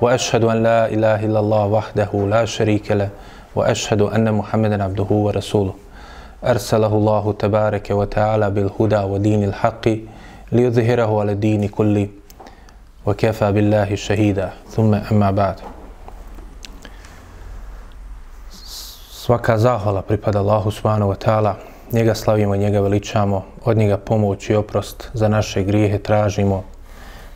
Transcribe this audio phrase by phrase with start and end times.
[0.00, 3.08] وأشهد أن لا إله إلا الله وحده لا شريك له
[3.54, 5.74] وأشهد أن محمدا عبده ورسوله
[6.44, 9.88] أرسله الله تبارك وتعالى بالهدى ودين الحق
[10.52, 12.08] ليظهره على الدين كله
[13.06, 15.56] وكفى بالله شهيدا ثم أما بعد
[19.30, 21.56] svaka zahvala pripada Allahu subhanahu wa ta'ala.
[21.92, 26.64] Njega slavimo, njega veličamo, od njega pomoć i oprost za naše grijehe tražimo.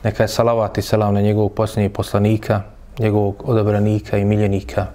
[0.04, 2.62] Neka je salavat i selam na njegovog posljednjeg poslanika,
[2.98, 4.86] njegovog odabranika i miljenika,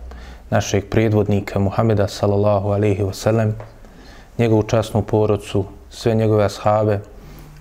[0.50, 3.52] našeg predvodnika Muhameda sallallahu alaihi wasallam,
[4.38, 7.00] njegovu časnu porodcu, sve njegove ashabe,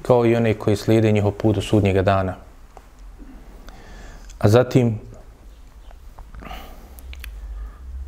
[0.03, 2.34] kao i one koji slijede njihov put do sudnjega dana.
[4.39, 5.01] A zatim,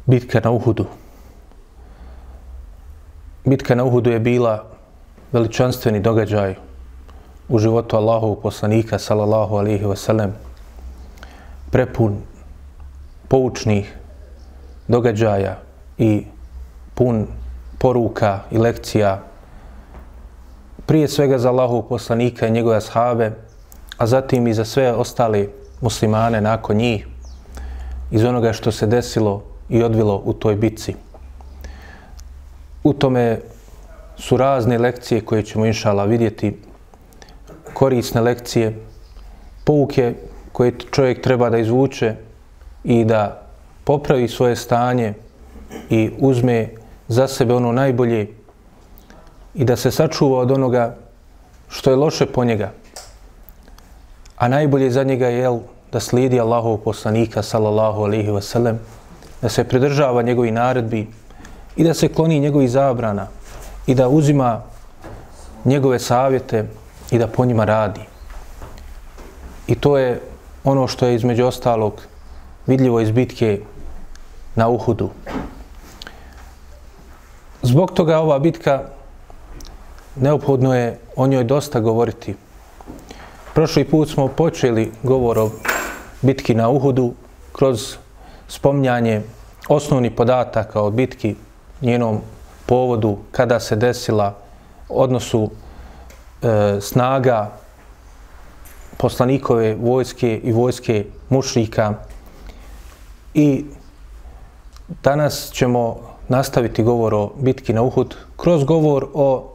[0.07, 0.87] bitka na Uhudu.
[3.45, 4.65] Bitka na Uhudu je bila
[5.33, 6.70] veličanstveni događaj
[7.51, 10.31] u životu Allahovog poslanika, sallallahu alihi wasallam,
[11.71, 12.23] prepun
[13.29, 13.97] poučnih
[14.89, 15.59] događaja
[15.99, 16.25] i
[16.95, 17.27] pun
[17.79, 19.23] poruka i lekcija
[20.87, 23.33] prije svega za Allahovog poslanika i njegove ashabe,
[23.99, 25.47] a zatim i za sve ostale
[25.81, 27.07] muslimane nakon njih
[28.11, 30.95] iz onoga što se desilo i odvilo u toj bitci.
[32.85, 33.41] U tome
[34.17, 36.70] su razne lekcije koje ćemo inšala vidjeti,
[37.75, 38.75] korisne lekcije,
[39.65, 40.15] pouke
[40.53, 42.15] koje čovjek treba da izvuče
[42.85, 43.43] i da
[43.85, 45.15] popravi svoje stanje
[45.91, 46.69] i uzme
[47.09, 48.27] za sebe ono najbolje
[49.55, 50.97] i da se sačuva od onoga
[51.69, 52.73] što je loše po njega.
[54.37, 55.61] A najbolje za njega je
[55.93, 58.77] da slijedi Allahov poslanika sallallahu alaihi wasallam,
[59.43, 61.09] da se pridržava njegovi naredbi
[61.77, 63.27] i da se kloni njegovi zabrana
[63.87, 64.63] i da uzima
[65.65, 66.67] njegove savjete
[67.11, 68.01] i da po njima radi.
[69.67, 70.21] I to je
[70.65, 72.03] ono što je između ostalog
[72.67, 73.61] vidljivo iz bitke
[74.55, 75.11] na Uhudu.
[77.63, 78.83] Zbog toga ova bitka
[80.17, 82.35] neophodno je o njoj dosta govoriti.
[83.55, 85.51] Prošli put smo počeli govor o
[86.23, 87.15] bitki na Uhudu
[87.53, 87.97] kroz
[88.49, 89.23] spomnjanje
[89.69, 91.35] osnovnih podataka o bitki,
[91.83, 92.21] njenom
[92.67, 94.35] povodu, kada se desila,
[94.89, 95.51] odnosu
[96.43, 97.51] e, snaga
[98.97, 101.95] poslanikove vojske i vojske mušnika.
[103.35, 103.65] I
[105.03, 105.97] danas ćemo
[106.29, 109.53] nastaviti govor o bitki na Uhud kroz govor o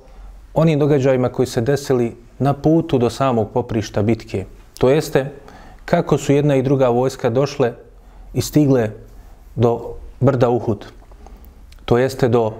[0.53, 4.45] onim događajima koji se desili na putu do samog poprišta bitke.
[4.78, 5.31] To jeste,
[5.85, 7.74] kako su jedna i druga vojska došle
[8.34, 8.91] i stigle
[9.56, 10.85] do brda Uhud.
[11.85, 12.53] To jeste do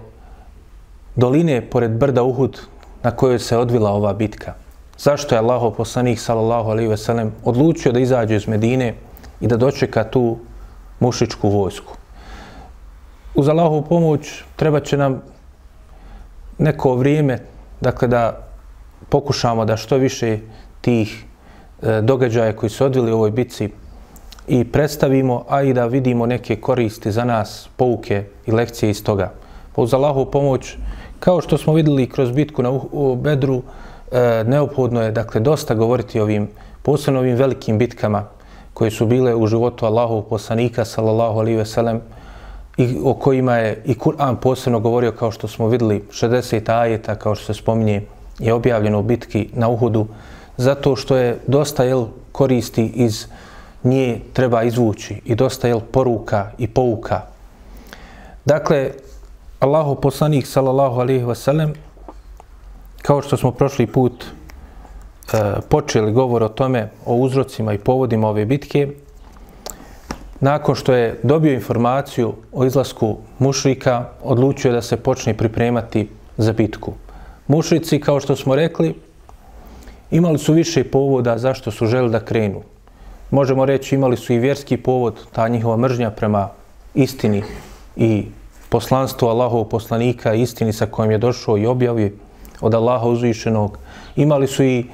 [1.16, 2.59] doline pored brda Uhud
[3.05, 4.53] na kojoj se odvila ova bitka.
[4.97, 8.95] Zašto je Allahov poslanik sallallahu alejhi ve sellem odlučio da izađe iz Medine
[9.41, 10.38] i da dočeka tu
[10.99, 11.93] mušičku vojsku?
[13.35, 15.21] Uz Allahovu pomoć treba će nam
[16.57, 17.38] neko vrijeme
[17.81, 18.47] dakle da
[19.09, 20.39] pokušamo da što više
[20.81, 21.25] tih
[21.81, 23.69] e, događaja koji su odvili u ovoj bitci
[24.47, 29.31] i predstavimo, a i da vidimo neke koristi za nas, pouke i lekcije iz toga.
[29.75, 30.77] Pa uz Allahovu pomoć,
[31.20, 33.62] kao što smo videli kroz bitku na u Bedru,
[34.12, 36.48] e, neophodno je dakle dosta govoriti o ovim,
[36.81, 38.24] posebno ovim velikim bitkama
[38.74, 42.02] koje su bile u životu Allahov poslanika, sallallahu alaihi ve sellem,
[42.78, 47.36] i o kojima je i Kur'an posebno govorio kao što smo videli 60 ajeta kao
[47.36, 48.02] što se spominje
[48.40, 50.08] je objavljeno u bitki na Uhudu
[50.58, 53.26] zato što je dosta jel, koristi iz
[53.84, 57.22] nje treba izvući i dosta jel, poruka i pouka.
[58.46, 58.91] Dakle,
[59.66, 61.73] Allahu poslanik sallallahu alejhi ve sellem
[63.02, 68.46] kao što smo prošli put e, počeli govor o tome o uzrocima i povodima ove
[68.46, 68.88] bitke
[70.40, 76.94] nakon što je dobio informaciju o izlasku mušrika, odlučio da se počne pripremati za bitku.
[77.47, 78.94] Mušrici, kao što smo rekli,
[80.11, 82.61] imali su više povoda zašto su želi da krenu.
[83.32, 86.50] Možemo reći, imali su i vjerski povod, ta njihova mržnja prema
[86.94, 87.44] istini
[87.96, 88.26] i
[88.75, 92.11] poslanstvu Allahov poslanika, istini sa kojim je došao i objavi
[92.61, 93.79] od Allaha uzvišenog.
[94.16, 94.85] Imali su i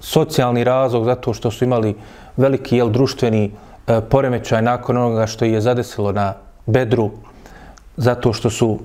[0.00, 1.94] socijalni razlog zato što su imali
[2.36, 3.50] veliki jel, društveni
[3.90, 6.34] E, poremećaj nakon onoga što je zadesilo na
[6.66, 7.10] Bedru,
[7.96, 8.78] zato što su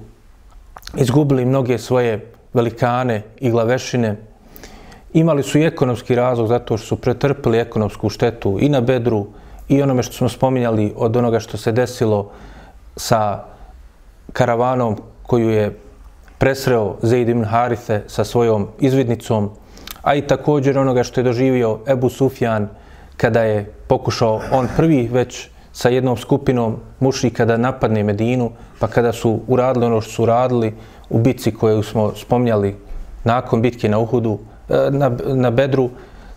[0.97, 4.15] izgubili mnoge svoje velikane i glavešine.
[5.13, 9.27] Imali su i ekonomski razlog zato što su pretrpili ekonomsku štetu i na Bedru
[9.67, 12.31] i onome što smo spominjali od onoga što se desilo
[12.95, 13.43] sa
[14.33, 15.79] karavanom koju je
[16.37, 19.49] presreo Zaid ibn Harithe sa svojom izvidnicom,
[20.01, 22.69] a i također onoga što je doživio Ebu Sufjan
[23.17, 29.13] kada je pokušao on prvi već sa jednom skupinom mušnika da napadne Medinu, pa kada
[29.13, 30.73] su uradili ono što su uradili
[31.09, 32.75] u bitci koju smo spomnjali
[33.23, 34.39] nakon bitke na Uhudu,
[34.69, 35.89] e, na, na Bedru,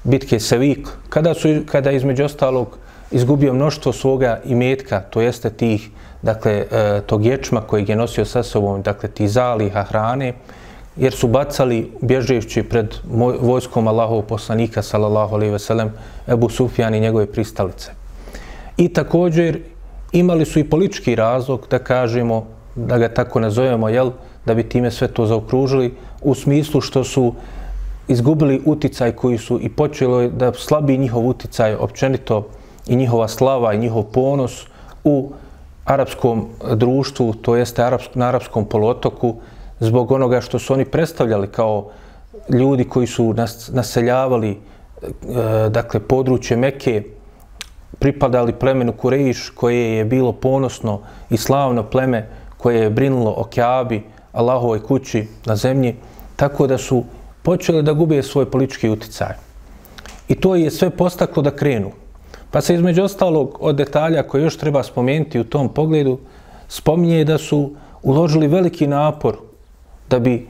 [0.04, 2.78] bitke Sevik, kada su kada između ostalog
[3.10, 5.90] izgubio mnoštvo svoga imetka, to jeste tih,
[6.22, 10.34] dakle, e, tog ječma koji je nosio sa sobom, dakle, ti zaliha hrane,
[10.96, 12.94] jer su bacali, bježeći pred
[13.40, 15.92] vojskom Allahov poslanika, sallallahu alaihi ve sellem,
[16.28, 17.90] Ebu Sufjan i njegove pristalice.
[18.76, 19.60] I također
[20.12, 24.10] imali su i politički razlog da kažemo, da ga tako nazovemo, jel,
[24.46, 27.34] da bi time sve to zaokružili, u smislu što su
[28.08, 32.48] izgubili uticaj koji su i počelo da slabi njihov uticaj općenito
[32.88, 34.66] i njihova slava i njihov ponos
[35.04, 35.32] u
[35.84, 39.36] arapskom društvu, to jeste arapsk, na arapskom polotoku,
[39.80, 41.90] zbog onoga što su oni predstavljali kao
[42.48, 44.58] ljudi koji su nas, naseljavali e,
[45.68, 47.02] dakle područje Mekke,
[47.98, 51.00] pripadali plemenu Kurejiš koje je bilo ponosno
[51.30, 54.02] i slavno pleme koje je brinulo o Kjabi,
[54.32, 55.96] Allahovoj kući na zemlji,
[56.36, 57.04] tako da su
[57.42, 59.34] počeli da gube svoj politički uticaj.
[60.28, 61.90] I to je sve postaklo da krenu.
[62.50, 66.18] Pa se između ostalog od detalja koje još treba spomenuti u tom pogledu,
[66.68, 67.70] spominje da su
[68.02, 69.36] uložili veliki napor
[70.10, 70.46] da bi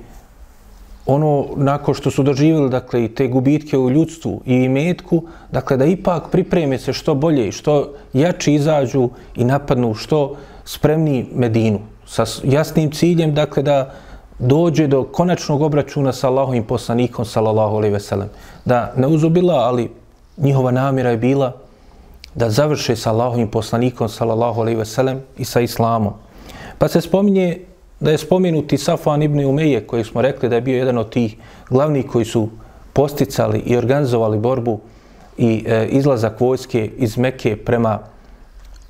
[1.06, 5.22] ono nakon što su doživjeli dakle, i te gubitke u ljudstvu i imetku,
[5.52, 11.26] dakle da ipak pripreme se što bolje i što jači izađu i napadnu što spremni
[11.34, 13.94] Medinu sa jasnim ciljem dakle da
[14.38, 18.28] dođe do konačnog obračuna sa Allahovim poslanikom sallallahu alejhi ve sellem.
[18.64, 19.90] Da ne uzubila ali
[20.36, 21.52] njihova namjera je bila
[22.38, 26.12] da završe sa Allahovim poslanikom sallallahu alejhi ve sellem i sa islamom.
[26.78, 27.58] Pa se spominje
[28.00, 31.36] da je spomenuti Safan ibn Umeje koji smo rekli da je bio jedan od tih
[31.70, 32.48] glavnih koji su
[32.92, 34.80] posticali i organizovali borbu
[35.38, 37.98] i e, izlazak vojske iz Mekke prema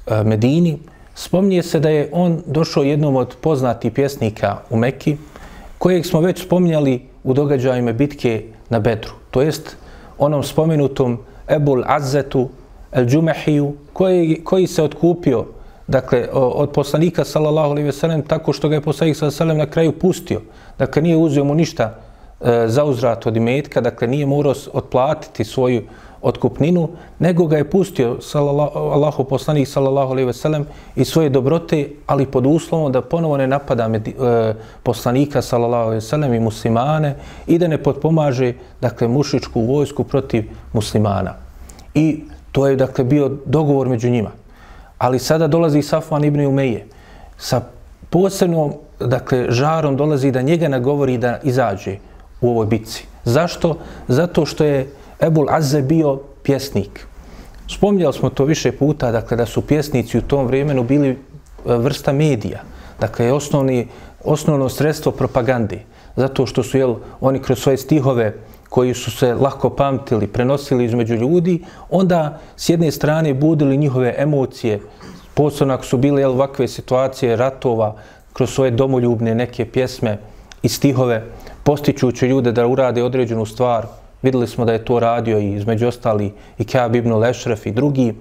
[0.07, 0.79] e, Medini.
[1.15, 5.17] Spominje se da je on došao jednom od poznatih pjesnika u Mekki
[5.79, 9.13] kojeg smo već spominjali u događajima bitke na Bedru.
[9.31, 9.77] To jest
[10.19, 11.19] onom spomenutom
[11.49, 12.49] Ebul Azzetu
[12.93, 15.45] El Džumehiju, koji, koji se odkupio
[15.87, 19.55] dakle, od poslanika sallallahu alejhi ve sellem tako što ga je poslanik sallallahu alejhi ve
[19.55, 20.41] sellem na kraju pustio.
[20.79, 21.95] Dakle, nije uzeo mu ništa
[22.41, 25.83] e, za uzrat od imetka, dakle, nije morao otplatiti svoju
[26.23, 26.89] otkupninu,
[27.19, 28.19] nego ga je pustio
[28.75, 33.47] Allahu poslanik sallallahu alejhi ve sellem i svoje dobrote, ali pod uslovom da ponovo ne
[33.47, 34.13] napada med, e,
[34.83, 37.15] poslanika sallallahu alejhi ve sellem i muslimane
[37.47, 41.35] i da ne potpomaže dakle mušičku vojsku protiv muslimana.
[41.95, 42.23] I
[42.59, 44.31] To je dakle bio dogovor među njima.
[44.99, 46.87] Ali sada dolazi Safvan ibn Umeje
[47.37, 47.61] sa
[48.11, 51.97] posebnom dakle, žarom dolazi da njega nagovori da izađe
[52.41, 53.05] u ovoj bitci.
[53.25, 53.77] Zašto?
[54.09, 54.91] Zato što je
[55.21, 57.07] Ebul Azze bio pjesnik.
[57.69, 61.17] Spomnjali smo to više puta, dakle, da su pjesnici u tom vremenu bili e,
[61.65, 62.63] vrsta medija.
[63.01, 63.87] Dakle, osnovni,
[64.25, 65.85] osnovno sredstvo propagande.
[66.17, 68.35] Zato što su jel, oni kroz svoje stihove
[68.69, 74.81] koji su se lako pamtili, prenosili između ljudi, onda s jedne strane budili njihove emocije,
[75.35, 77.95] posebno ako su bile jel, ovakve situacije ratova,
[78.33, 80.19] kroz svoje domoljubne neke pjesme
[80.63, 81.25] i stihove,
[81.63, 83.87] postičući ljude da urade određenu stvar.
[84.23, 88.15] Videli smo da je to radio i između ostali i Kjab ibn Lešref i drugi.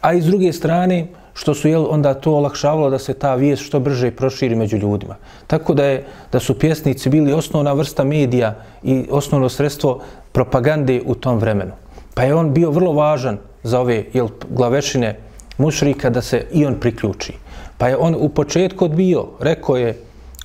[0.00, 1.06] A iz druge strane,
[1.38, 5.14] što su jel, onda to olakšavalo da se ta vijest što brže proširi među ljudima.
[5.46, 10.00] Tako da je da su pjesnici bili osnovna vrsta medija i osnovno sredstvo
[10.32, 11.72] propagande u tom vremenu.
[12.14, 15.14] Pa je on bio vrlo važan za ove jel, glavešine
[15.58, 17.32] mušrika da se i on priključi.
[17.78, 19.94] Pa je on u početku odbio, rekao je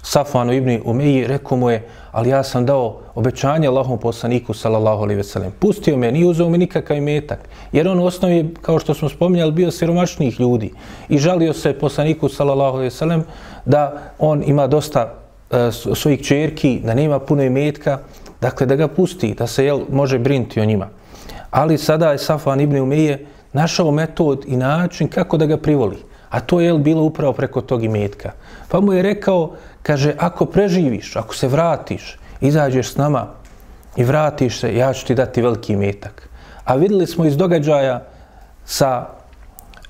[0.05, 5.17] Safvanu ibn Umeji, rekao mu je, ali ja sam dao obećanje Allahom poslaniku, sallallahu alaihi
[5.17, 5.51] veselem.
[5.59, 7.39] Pustio me, nije uzeo mi nikakav metak,
[7.71, 10.73] Jer on u osnovi, kao što smo spominjali, bio siromašnijih ljudi.
[11.09, 13.23] I žalio se poslaniku, sallallahu alaihi veselem,
[13.65, 15.13] da on ima dosta
[15.51, 17.99] e, svojih čerki, da nema puno metka,
[18.41, 20.89] dakle da ga pusti, da se jel, može brinti o njima.
[21.51, 25.97] Ali sada je Safan ibn Umeje našao metod i način kako da ga privoli.
[26.29, 28.31] A to je bilo upravo preko tog imetka.
[28.69, 29.51] Pa mu je rekao,
[29.83, 33.27] kaže, ako preživiš, ako se vratiš, izađeš s nama
[33.95, 36.29] i vratiš se, ja ću ti dati veliki imetak.
[36.63, 38.03] A videli smo iz događaja
[38.65, 39.07] sa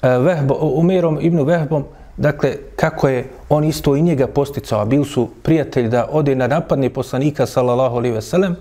[0.01, 1.85] e, Vehbo, Umerom ibn Vehbom,
[2.17, 6.47] dakle, kako je on isto i njega posticao, a bil su prijatelji da ode na
[6.47, 8.55] napadne poslanika, sallallahu alaihi veselem,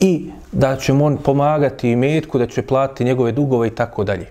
[0.00, 4.26] i da će on pomagati i metku, da će platiti njegove dugove i tako dalje.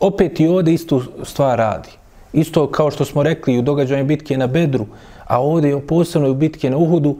[0.00, 1.90] Opet i ovdje istu stvar radi.
[2.32, 4.86] Isto kao što smo rekli u događaju bitke na Bedru,
[5.28, 7.16] a ovdje posebno u bitke na Uhudu,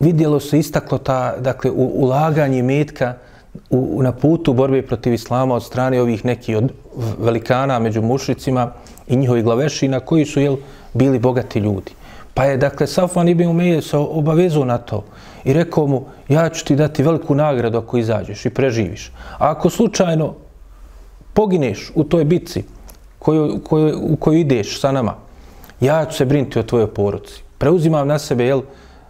[0.00, 3.14] vidjelo se istaklo ta, dakle, ulaganje metka
[3.70, 6.72] u, na putu borbe protiv Islama od strane ovih nekih od
[7.18, 8.72] velikana među mušicima
[9.08, 10.56] i njihovi glavešina koji su jel,
[10.94, 11.92] bili bogati ljudi.
[12.34, 15.04] Pa je, dakle, Safvan ibn Umeje se obavezao na to
[15.44, 19.12] i rekao mu, ja ću ti dati veliku nagradu ako izađeš i preživiš.
[19.38, 20.34] A ako slučajno
[21.32, 22.64] pogineš u toj bitci
[23.18, 25.14] koju, koju, u koju ideš sa nama,
[25.82, 27.42] ja ću se brinuti o tvojoj poruci.
[27.58, 28.62] Preuzimam na sebe, jel,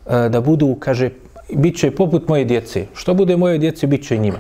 [0.07, 1.11] e, da budu, kaže,
[1.53, 2.87] bit će poput moje djece.
[2.95, 4.39] Što bude moje djece, bit će njima,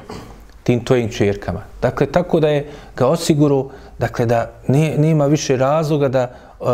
[0.62, 1.60] tim tvojim čerkama.
[1.82, 3.66] Dakle, tako da je ga osiguro,
[3.98, 6.66] dakle, da ne, nema više razloga da uh,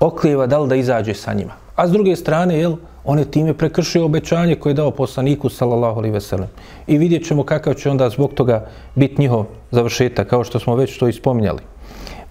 [0.00, 1.52] oklijeva da li da izađe sa njima.
[1.76, 5.98] A s druge strane, jel, on je time prekršio obećanje koje je dao poslaniku, sallallahu
[5.98, 6.48] alaihi veselem.
[6.86, 10.98] I vidjet ćemo kakav će onda zbog toga biti njihov završetak, kao što smo već
[10.98, 11.71] to ispominjali.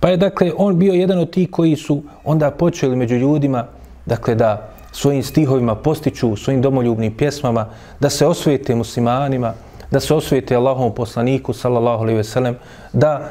[0.02, 3.66] Pa je, dakle, on bio jedan od tih koji su onda počeli među ljudima,
[4.06, 7.68] dakle, da svojim stihovima postiču, svojim domoljubnim pjesmama,
[8.00, 9.54] da se osvijete muslimanima,
[9.92, 12.58] da se osvijete Allahom poslaniku, sallallahu alaihi veselem,
[12.94, 13.30] da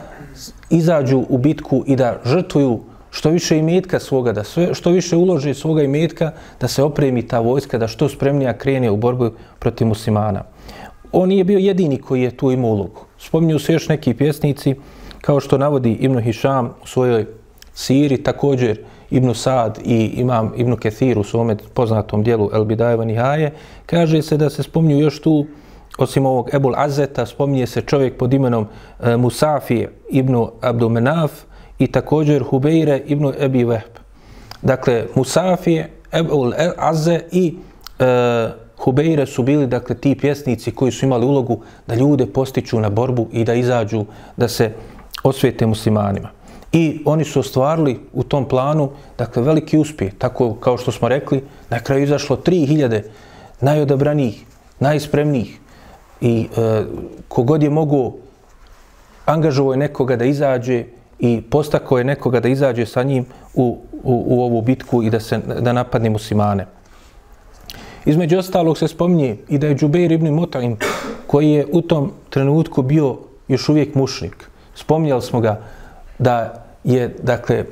[0.70, 5.54] izađu u bitku i da žrtvuju što više imetka svoga, da sve, što više uloži
[5.54, 10.44] svoga imetka, da se opremi ta vojska, da što spremnija krene u borbu protiv muslimana.
[11.12, 13.00] On nije bio jedini koji je tu imao ulogu.
[13.18, 14.74] Spominju se još neki pjesnici,
[15.20, 17.26] kao što navodi Ibn Hišam u svojoj
[17.74, 23.52] siri, također Ibn Sad i imam Ibn Kethir u svome poznatom dijelu El Bidajeva Nihaje,
[23.86, 25.46] kaže se da se spominju još tu,
[25.98, 28.66] osim ovog Ebul Azeta, spominje se čovjek pod imenom
[29.00, 31.32] e, Musafije Ibn Abdumenaf,
[31.80, 33.90] i također Hubeire ibn Ebi Vehb.
[34.62, 37.54] Dakle, Musafije, Ebul Aze i
[37.98, 38.48] e,
[38.78, 43.28] Hubeire su bili dakle, ti pjesnici koji su imali ulogu da ljude postiču na borbu
[43.32, 44.04] i da izađu,
[44.36, 44.72] da se
[45.22, 46.28] osvijete muslimanima.
[46.72, 50.14] I oni su ostvarili u tom planu dakle, veliki uspjeh.
[50.18, 53.02] Tako kao što smo rekli, na kraju izašlo 3000
[53.60, 54.44] najodabranijih,
[54.80, 55.58] najspremnijih
[56.20, 56.84] i e,
[57.28, 58.16] kogod je mogu
[59.26, 60.84] angažovao nekoga da izađe
[61.18, 65.20] i postako je nekoga da izađe sa njim u, u, u ovu bitku i da
[65.20, 66.66] se da napadne muslimane.
[68.04, 70.76] Između ostalog se spominje i da je Džubeir ibn Mutaim,
[71.26, 73.16] koji je u tom trenutku bio
[73.48, 74.49] još uvijek mušnik.
[74.80, 75.60] Spominjali smo ga
[76.18, 77.64] da je, dakle,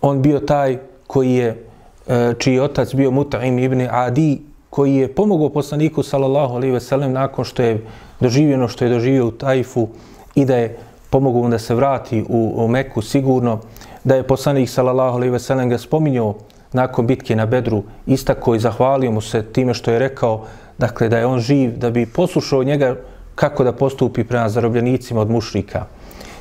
[0.00, 1.64] on bio taj koji je,
[2.08, 7.12] e, čiji otac bio Mutaim ibn Adi, koji je pomogao poslaniku, sallallahu alaihi ve sellem,
[7.12, 7.84] nakon što je
[8.20, 9.88] doživljeno što je doživio u Tajfu
[10.34, 10.76] i da je
[11.10, 13.60] pomogao mu da se vrati u, u Meku sigurno,
[14.04, 16.34] da je poslanik sallallahu alejhi ve sellem ga spominjao
[16.72, 20.44] nakon bitke na Bedru, istako i zahvalio mu se time što je rekao
[20.78, 22.96] dakle da je on živ, da bi poslušao njega
[23.34, 25.86] kako da postupi prema zarobljenicima od mušrika.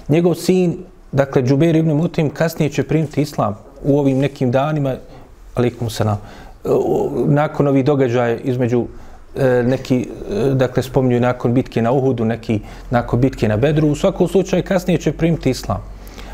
[0.10, 0.78] Njegov sin,
[1.12, 4.96] dakle Džubeir ibn Mutim, kasnije će primiti islam u ovim nekim danima,
[5.56, 6.18] alikum se na,
[7.28, 8.86] nakon ovih događaja između
[9.36, 12.60] e, neki, e, dakle, spominju nakon bitke na Uhudu, neki
[12.90, 15.84] nakon bitke na Bedru, u svakom slučaju kasnije će primiti islam.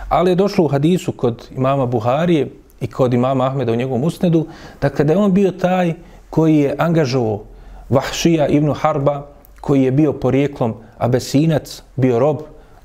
[0.09, 2.49] Ali je došlo u hadisu kod imama Buharije
[2.81, 4.45] i kod imama Ahmeda u njegovom usnedu,
[4.81, 5.93] dakle, da je on bio taj
[6.29, 7.43] koji je angažovao
[7.89, 9.27] Vahšija ibn Harba,
[9.61, 12.37] koji je bio porijeklom abesinac, bio rob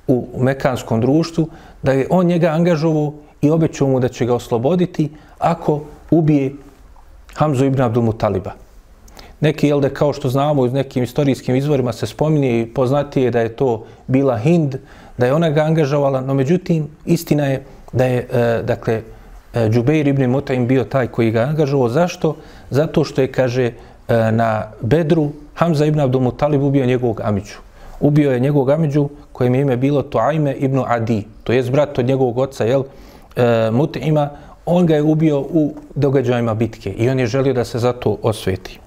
[0.09, 1.49] u mekanskom društvu,
[1.83, 6.53] da je on njega angažovao i obećao mu da će ga osloboditi ako ubije
[7.35, 8.53] Hamzu ibn Abdul Mutaliba
[9.41, 13.41] neki, jel da kao što znamo iz nekim istorijskim izvorima se spominje i poznatije da
[13.41, 14.77] je to bila Hind,
[15.19, 19.03] da je ona ga angažovala, no međutim, istina je da je, e, dakle,
[19.55, 21.89] e, Džubeir ibn Mutaim bio taj koji ga angažovao.
[21.89, 22.37] Zašto?
[22.71, 23.73] Zato što je, kaže, e,
[24.33, 27.66] na Bedru Hamza ibn Abdul Mutalib ubio njegovog Amiću.
[28.01, 32.07] Ubio je njegovog amiđu kojem je ime bilo Tuajme ibn Adi, to je brat od
[32.07, 32.83] njegovog oca, jel,
[33.37, 34.29] e, Mut'ima,
[34.67, 38.81] on ga je ubio u događajima bitke i on je želio da se zato osveti.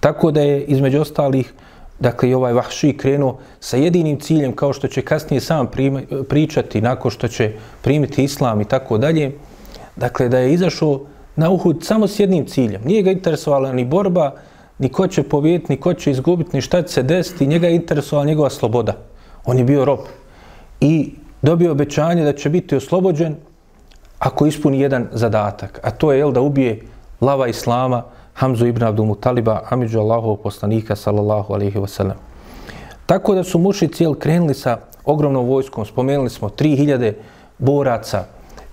[0.00, 1.52] Tako da je između ostalih,
[1.98, 6.80] dakle i ovaj Vahši krenuo sa jedinim ciljem kao što će kasnije sam prima, pričati
[6.80, 9.32] nakon što će primiti islam i tako dalje,
[9.96, 11.00] dakle da je izašao
[11.36, 12.82] na Uhud samo s jednim ciljem.
[12.84, 14.32] Nije ga interesovala ni borba,
[14.78, 17.76] ni ko će pobijeti, ni ko će izgubiti, ni šta će se desiti, njega je
[17.76, 18.96] interesovala njegova sloboda.
[19.44, 19.98] On je bio rob.
[20.80, 23.36] I dobio obećanje da će biti oslobođen
[24.18, 26.80] ako ispuni jedan zadatak, a to je jel, da ubije
[27.20, 28.02] lava Islama,
[28.34, 32.16] Hamzu ibn Abdul Mutaliba, Amidžu Allahov poslanika, sallallahu alaihi wasallam.
[33.06, 37.12] Tako da su muši cijel krenuli sa ogromnom vojskom, spomenuli smo 3000
[37.58, 38.24] boraca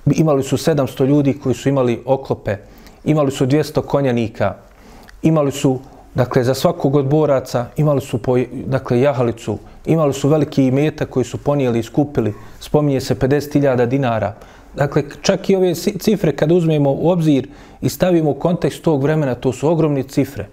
[0.05, 2.57] imali su 700 ljudi koji su imali oklope,
[3.03, 4.55] imali su 200 konjanika,
[5.21, 5.79] imali su,
[6.15, 11.25] dakle, za svakog od boraca, imali su, po, dakle, jahalicu, imali su veliki imeta koji
[11.25, 14.35] su ponijeli i skupili, spominje se 50.000 dinara.
[14.75, 17.47] Dakle, čak i ove cifre, kad uzmemo u obzir
[17.81, 20.47] i stavimo u kontekst tog vremena, to su ogromne cifre.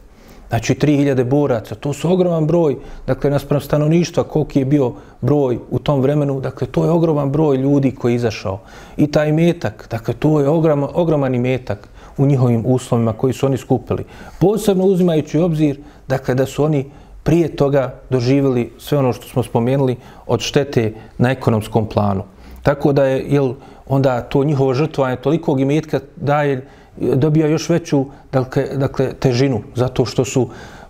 [0.48, 2.76] Znači, 3000 boraca, to su ogroman broj,
[3.06, 7.56] dakle, naspram stanovništva, koliki je bio broj u tom vremenu, dakle, to je ogroman broj
[7.56, 8.58] ljudi koji je izašao.
[8.96, 11.88] I taj metak, dakle, to je ogroman, ogroman metak
[12.20, 14.04] u njihovim uslovima koji su oni skupili.
[14.40, 16.90] Posebno uzimajući obzir, dakle, da su oni
[17.22, 19.96] prije toga doživjeli sve ono što smo spomenuli
[20.26, 22.22] od štete na ekonomskom planu.
[22.62, 23.52] Tako da je, jel,
[23.86, 30.24] onda to njihovo žrtvanje tolikog imetka daje dobija još veću dakle, dakle, težinu, zato što
[30.24, 30.48] su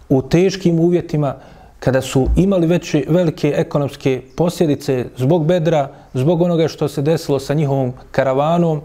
[0.09, 1.35] u teškim uvjetima,
[1.81, 7.55] kada su imali veće, velike ekonomske posljedice zbog bedra, zbog onoga što se desilo sa
[7.55, 8.81] njihovom karavanom,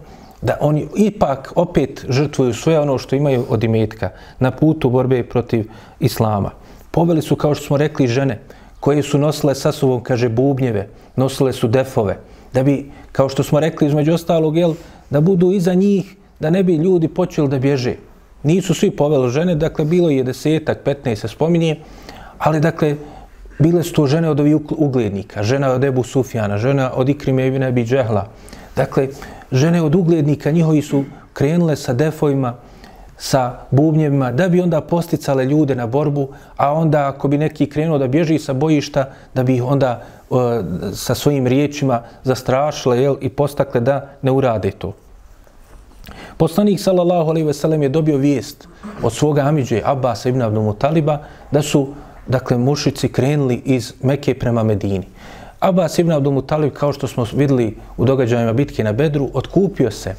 [0.46, 5.66] da oni ipak opet žrtvuju sve ono što imaju od imetka na putu borbe protiv
[6.00, 6.50] islama.
[6.90, 8.38] Poveli su, kao što smo rekli, žene
[8.80, 12.18] koje su nosile sa sobom, kaže, bubnjeve, nosile su defove,
[12.54, 14.74] da bi, kao što smo rekli, između ostalog, jel,
[15.10, 17.96] da budu iza njih da ne bi ljudi počeli da bježe.
[18.42, 21.80] Nisu svi poveli žene, dakle, bilo je desetak, 15 se spominje,
[22.38, 22.96] ali, dakle,
[23.58, 27.62] bile su to žene od ovih uglednika, žena od Ebu Sufjana, žena od Ikrime ibn
[27.62, 28.28] Abi Džehla.
[28.76, 29.08] Dakle,
[29.52, 32.54] žene od uglednika, njihovi su krenule sa defojima,
[33.18, 37.98] sa bubnjevima, da bi onda posticale ljude na borbu, a onda ako bi neki krenuo
[37.98, 40.34] da bježi sa bojišta, da bi ih onda e,
[40.94, 44.92] sa svojim riječima zastrašile jel, i postakle da ne urade to.
[46.36, 48.68] Poslanik sallallahu alejhi ve sellem je dobio vijest
[49.02, 51.18] od svoga amidže Abbas ibn Abdul Mutaliba
[51.50, 51.88] da su
[52.26, 55.06] dakle mušici krenuli iz Mekke prema Medini.
[55.66, 60.14] Abbas ibn Abdul Mutalib kao što smo vidjeli u događajima bitke na Bedru otkupio se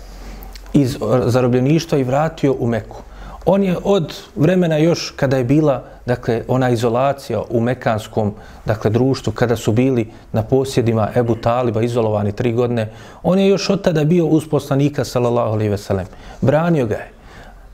[0.74, 3.02] iz zarobljeništva i vratio u Meku.
[3.46, 8.34] On je od vremena još kada je bila dakle ona izolacija u mekanskom
[8.66, 12.90] dakle društvu kada su bili na posjedima Ebu Taliba izolovani tri godine,
[13.24, 16.08] on je još od tada bio uz poslanika sallallahu alejhi ve sellem.
[16.42, 17.12] Branio ga je.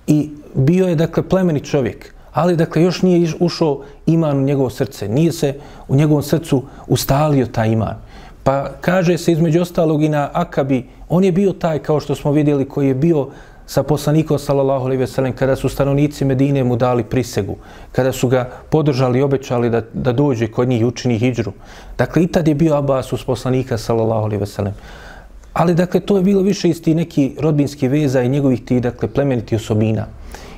[0.08, 5.08] I bio je dakle plemeni čovjek, ali dakle još nije ušao iman u njegovo srce,
[5.08, 5.54] nije se
[5.88, 7.96] u njegovom srcu ustalio taj iman.
[8.44, 12.32] Pa kaže se između ostalog i na Akabi, on je bio taj kao što smo
[12.32, 13.28] vidjeli koji je bio
[13.66, 17.56] sa poslanikom sallallahu alejhi ve sellem kada su stanovnici Medine mu dali prisegu,
[17.92, 21.54] kada su ga podržali i obećali da, da dođe kod njih i učini hidžru.
[21.98, 24.74] Dakle, i tad je bio Abbas uz poslanika sallallahu alejhi ve sellem.
[25.54, 29.56] Ali, dakle, to je bilo više isti neki rodbinski veza i njegovih ti, dakle, plemeniti
[29.56, 30.08] osobina.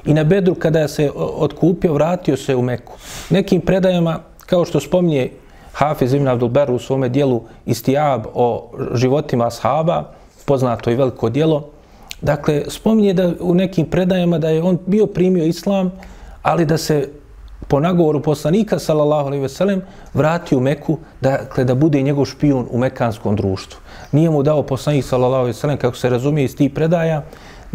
[0.05, 2.93] I na Bedru, kada se otkupio, vratio se u Meku.
[3.29, 5.29] Nekim predajama, kao što spominje
[5.73, 10.11] Hafiz ibn Abdul Ber u svome dijelu Istijab o životima ashaba,
[10.45, 11.69] poznato i veliko dijelo,
[12.21, 15.91] Dakle, spominje da u nekim predajama da je on bio primio islam,
[16.41, 17.09] ali da se
[17.67, 19.81] po nagovoru poslanika, sallallahu alaihi veselem,
[20.13, 23.79] vrati u Meku, dakle, da bude njegov špijun u mekanskom društvu.
[24.11, 27.23] Nije mu dao poslanik, sallallahu alaihi veselem, kako se razumije iz tih predaja,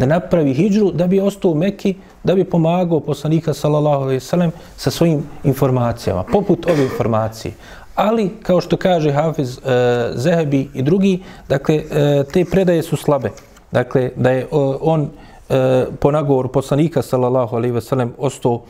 [0.01, 4.51] da napravi hijđru, da bi ostao u Meki, da bi pomagao poslanika, sallallahu alaihi veselem,
[4.77, 7.53] sa svojim informacijama, poput ove informacije.
[7.95, 9.61] Ali, kao što kaže Hafiz e,
[10.15, 13.29] Zehebi i drugi, dakle, e, te predaje su slabe.
[13.71, 14.47] Dakle, da je eh,
[14.81, 15.09] on
[15.49, 18.61] e, po nagovoru poslanika sallallahu alejhi ve sellem ostao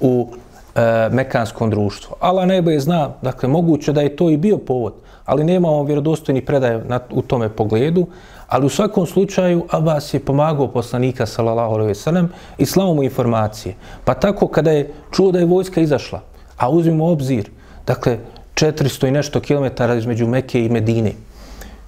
[0.00, 0.28] u
[0.74, 2.16] e, mekanskom društvu.
[2.20, 6.84] Allah najbolje zna, dakle, moguće da je to i bio povod, ali nemamo vjerodostojni predaje
[6.88, 8.06] na, u tome pogledu,
[8.48, 12.28] ali u svakom slučaju Abbas je pomagao poslanika sallallahu alejhi ve sellem
[12.58, 13.74] i slao mu informacije.
[14.04, 16.20] Pa tako kada je čuo da je vojska izašla,
[16.56, 17.50] a uzmimo obzir,
[17.86, 18.18] dakle,
[18.54, 21.12] 400 i nešto kilometara između Mekke i Medine,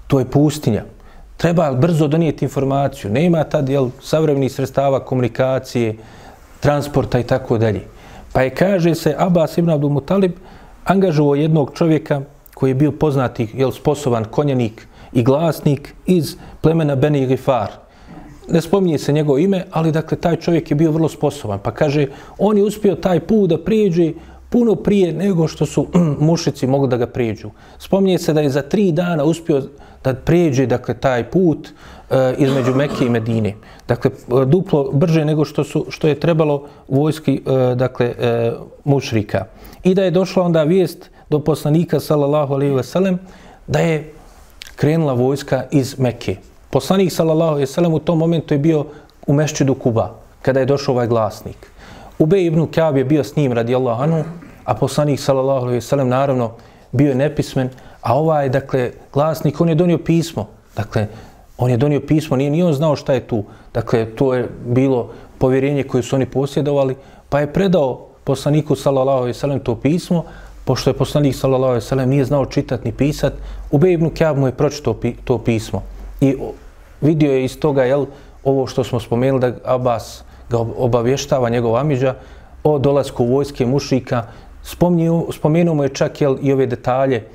[0.06, 0.84] to je pustinja,
[1.36, 3.10] treba brzo donijeti informaciju.
[3.10, 5.96] Nema tad jel, savremenih sredstava komunikacije,
[6.60, 7.80] transporta i tako dalje.
[8.32, 10.32] Pa je, kaže se, Abbas ibn Abdul Mutalib
[10.84, 12.20] angažovao jednog čovjeka
[12.54, 17.70] koji je bio poznati, jel, sposoban konjanik i glasnik iz plemena Beni Gifar.
[18.48, 21.58] Ne spominje se njegovo ime, ali dakle, taj čovjek je bio vrlo sposoban.
[21.62, 22.06] Pa kaže,
[22.38, 24.12] on je uspio taj put da prijeđe
[24.48, 25.86] puno prije nego što su
[26.28, 27.50] mušici mogli da ga prijeđu.
[27.78, 29.62] Spominje se da je za tri dana uspio
[30.04, 33.54] da prijeđe dakle, taj put e, između Mekke i Medine.
[33.88, 38.52] Dakle, e, duplo brže nego što, su, što je trebalo vojski e, dakle, e,
[38.84, 39.44] mušrika.
[39.84, 43.18] I da je došla onda vijest do poslanika sallallahu alaihi ve sellem
[43.66, 44.12] da je
[44.76, 46.36] krenula vojska iz Mekke.
[46.70, 48.86] Poslanik sallallahu alaihi ve sellem u tom momentu je bio
[49.26, 51.70] u mešćidu Kuba kada je došao ovaj glasnik.
[52.18, 54.24] Ubej ibn Kjab je bio s njim radijallahu anhu,
[54.64, 56.50] a poslanik sallallahu alaihi ve sellem naravno
[56.92, 57.70] bio je nepismen,
[58.02, 60.46] A ovaj, dakle, glasnik, on je donio pismo.
[60.76, 61.06] Dakle,
[61.62, 63.44] On je donio pismo, nije ni on znao šta je tu.
[63.74, 66.96] Dakle, to je bilo povjerenje koje su oni posjedovali,
[67.28, 70.24] pa je predao poslaniku sallallahu alejhi ve sellem to pismo,
[70.64, 73.36] pošto je poslanik sallallahu alejhi ve sellem nije znao čitati ni pisati,
[73.70, 75.82] Ubej ibn Kjab mu je pročitao to pismo.
[76.20, 76.36] I
[77.00, 78.06] vidio je iz toga, jel,
[78.44, 82.14] ovo što smo spomenuli, da Abbas ga obavještava njegov Amidža
[82.64, 84.26] o dolasku vojske mušika,
[85.30, 87.26] spomenuo mu je čak jel, i ove detalje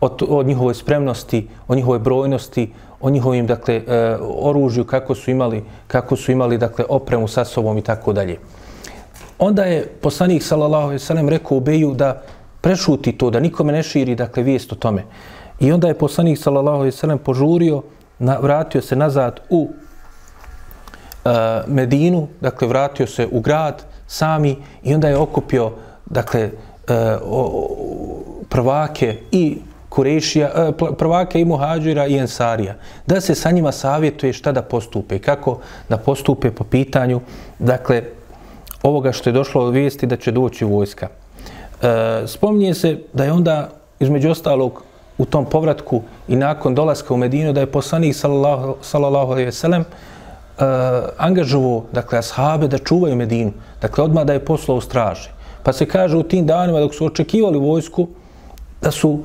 [0.00, 5.64] o, o njihovoj spremnosti, o njihovoj brojnosti, o njihovim dakle e, oružju kako su imali
[5.86, 8.38] kako su imali dakle opremu sa sobom i tako dalje.
[9.38, 12.22] Onda je poslanik sallallahu alejhi ve sellem rekao Ubeju da
[12.60, 15.04] prešuti to da nikome ne širi dakle vijest o tome.
[15.60, 17.82] I onda je poslanik sallallahu alejhi ve sellem požurio,
[18.18, 19.68] na, vratio se nazad u
[21.24, 21.30] e,
[21.66, 25.72] Medinu, dakle vratio se u grad sami i onda je okupio
[26.06, 26.50] dakle e,
[27.24, 27.68] o,
[28.48, 32.74] prvake i Kurešija, e, prvaka i Muhađira i Ensarija,
[33.06, 37.20] da se sa njima savjetuje šta da postupe, kako da postupe po pitanju,
[37.58, 38.02] dakle,
[38.82, 41.08] ovoga što je došlo od vijesti da će doći vojska.
[41.82, 43.68] E, spominje se da je onda,
[44.00, 44.82] između ostalog,
[45.18, 49.82] u tom povratku i nakon dolaska u Medinu, da je poslanik, sallallahu, sallallahu alaihi veselem,
[49.82, 49.86] e,
[51.16, 53.52] angažovo, dakle, ashabe da čuvaju Medinu.
[53.80, 55.28] Dakle, odmah da je poslao u straži.
[55.62, 58.08] Pa se kaže u tim danima dok su očekivali vojsku,
[58.82, 59.20] da su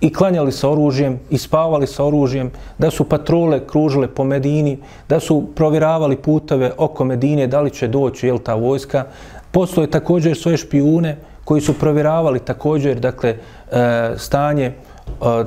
[0.00, 5.20] i klanjali sa oružjem i spavali sa oružjem, da su patrole kružile po Medini, da
[5.20, 9.04] su provjeravali puteve oko Medine, da li će doći jel, ta vojska.
[9.50, 13.36] Postoje također svoje špijune koji su provjeravali također dakle,
[13.72, 14.74] e, stanje e,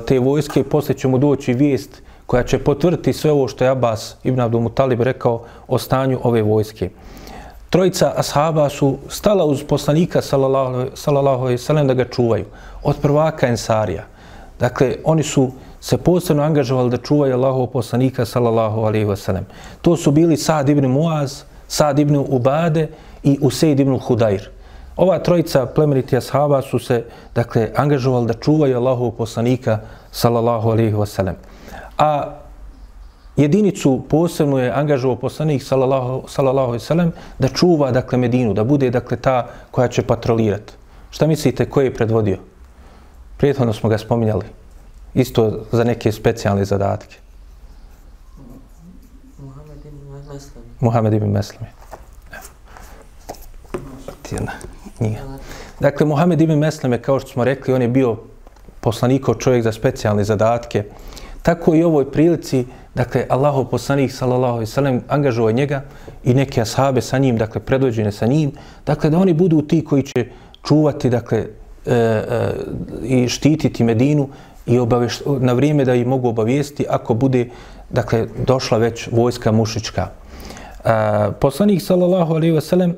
[0.06, 0.64] te vojske.
[0.64, 5.00] Poslije ćemo doći vijest koja će potvrditi sve ovo što je Abbas ibn Abdul Mutalib
[5.00, 6.90] rekao o stanju ove vojske.
[7.70, 12.44] Trojica ashaba su stala uz poslanika sallallahu alejhi ve sellem da ga čuvaju
[12.82, 14.13] od prvaka Ensarija.
[14.58, 19.46] Dakle, oni su se posebno angažovali da čuvaju Allahov poslanika, sallallahu alaihi wa sallam.
[19.82, 22.88] To su bili Sa'd ibn Muaz, Sa'd ibn Ubade
[23.22, 24.48] i Usaid ibn Hudair.
[24.96, 29.78] Ova trojica plemeniti ashaba su se, dakle, angažovali da čuvaju Allahov poslanika,
[30.10, 31.34] sallallahu alaihi wa sallam.
[31.98, 32.34] A
[33.36, 38.64] jedinicu posebno je angažovao poslanik, sallallahu, sallallahu alaihi wa sallam, da čuva, dakle, Medinu, da
[38.64, 40.72] bude, dakle, ta koja će patrolirati.
[41.10, 42.38] Šta mislite, ko je predvodio?
[43.36, 44.46] Prijethodno smo ga spominjali.
[45.14, 47.16] Isto za neke specijalne zadatke.
[49.38, 49.98] Muhammed ibn
[50.32, 50.64] Meslam.
[50.80, 51.64] Muhammed ibn Meslam.
[54.22, 54.52] Tijena.
[55.00, 55.20] Nije.
[55.80, 58.16] Dakle, Muhammed ibn Meslam je, kao što smo rekli, on je bio
[58.80, 60.84] poslanikov čovjek za specijalne zadatke.
[61.42, 65.82] Tako i u ovoj prilici, dakle, Allahov poslanik, sallallahu alaihi sallam, angažuje njega
[66.24, 68.52] i neke ashabe sa njim, dakle, predvođene sa njim,
[68.86, 70.26] dakle, da oni budu ti koji će
[70.62, 71.46] čuvati, dakle,
[71.86, 72.52] E, e,
[73.02, 74.28] i štititi Medinu
[74.66, 77.48] i obaveš, na vrijeme da ih mogu obavijesti ako bude
[77.90, 80.08] dakle došla već vojska mušička.
[80.84, 80.88] E,
[81.40, 82.96] poslanik sallallahu alejhi ve sellem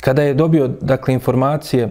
[0.00, 1.90] kada je dobio dakle informacije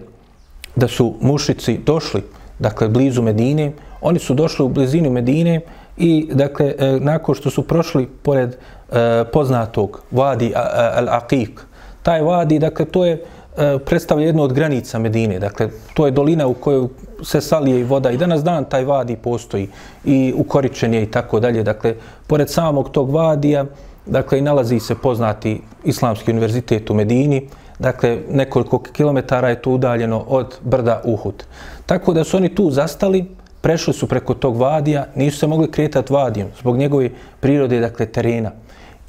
[0.76, 2.22] da su mušici došli
[2.58, 5.60] dakle blizu Medine, oni su došli u blizinu Medine
[5.96, 10.52] i dakle e, nakon što su prošli pored e, poznatog vadi
[10.96, 11.60] al-Aqiq,
[12.02, 15.38] taj vadi dakle to je E, E, predstavlja jednu od granica Medine.
[15.38, 16.88] Dakle, to je dolina u kojoj
[17.22, 19.68] se salije i voda i danas dan taj vadi postoji
[20.04, 21.62] i ukoričen je i tako dalje.
[21.62, 21.94] Dakle,
[22.26, 23.64] pored samog tog vadija,
[24.06, 30.24] dakle, i nalazi se poznati Islamski univerzitet u Medini, dakle, nekoliko kilometara je to udaljeno
[30.28, 31.44] od brda Uhud.
[31.86, 33.24] Tako da su oni tu zastali,
[33.60, 37.10] prešli su preko tog vadija, nisu se mogli kretati vadijom zbog njegove
[37.40, 38.52] prirode, dakle, terena.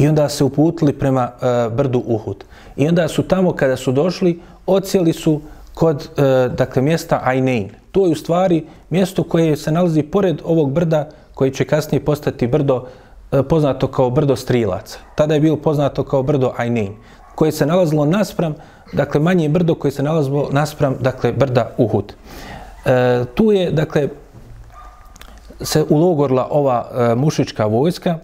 [0.02, 2.44] I onda se uputili prema e, brdu Uhud.
[2.76, 5.42] I onda su tamo kada su došli, ocijeli su
[5.74, 7.70] kod e, dakle, mjesta Ainein.
[7.92, 12.48] To je u stvari mjesto koje se nalazi pored ovog brda koji će kasnije postati
[12.48, 12.86] brdo
[13.32, 15.00] e, poznato kao brdo Strilaca.
[15.16, 16.94] Tada je bilo poznato kao brdo Ainein
[17.36, 18.56] koje se nalazilo naspram,
[18.94, 22.14] dakle manje brdo koje se nalazilo naspram, dakle brda Uhud.
[22.86, 24.10] E, tu je, dakle,
[25.62, 28.18] se ulogorla ova e, mušička vojska,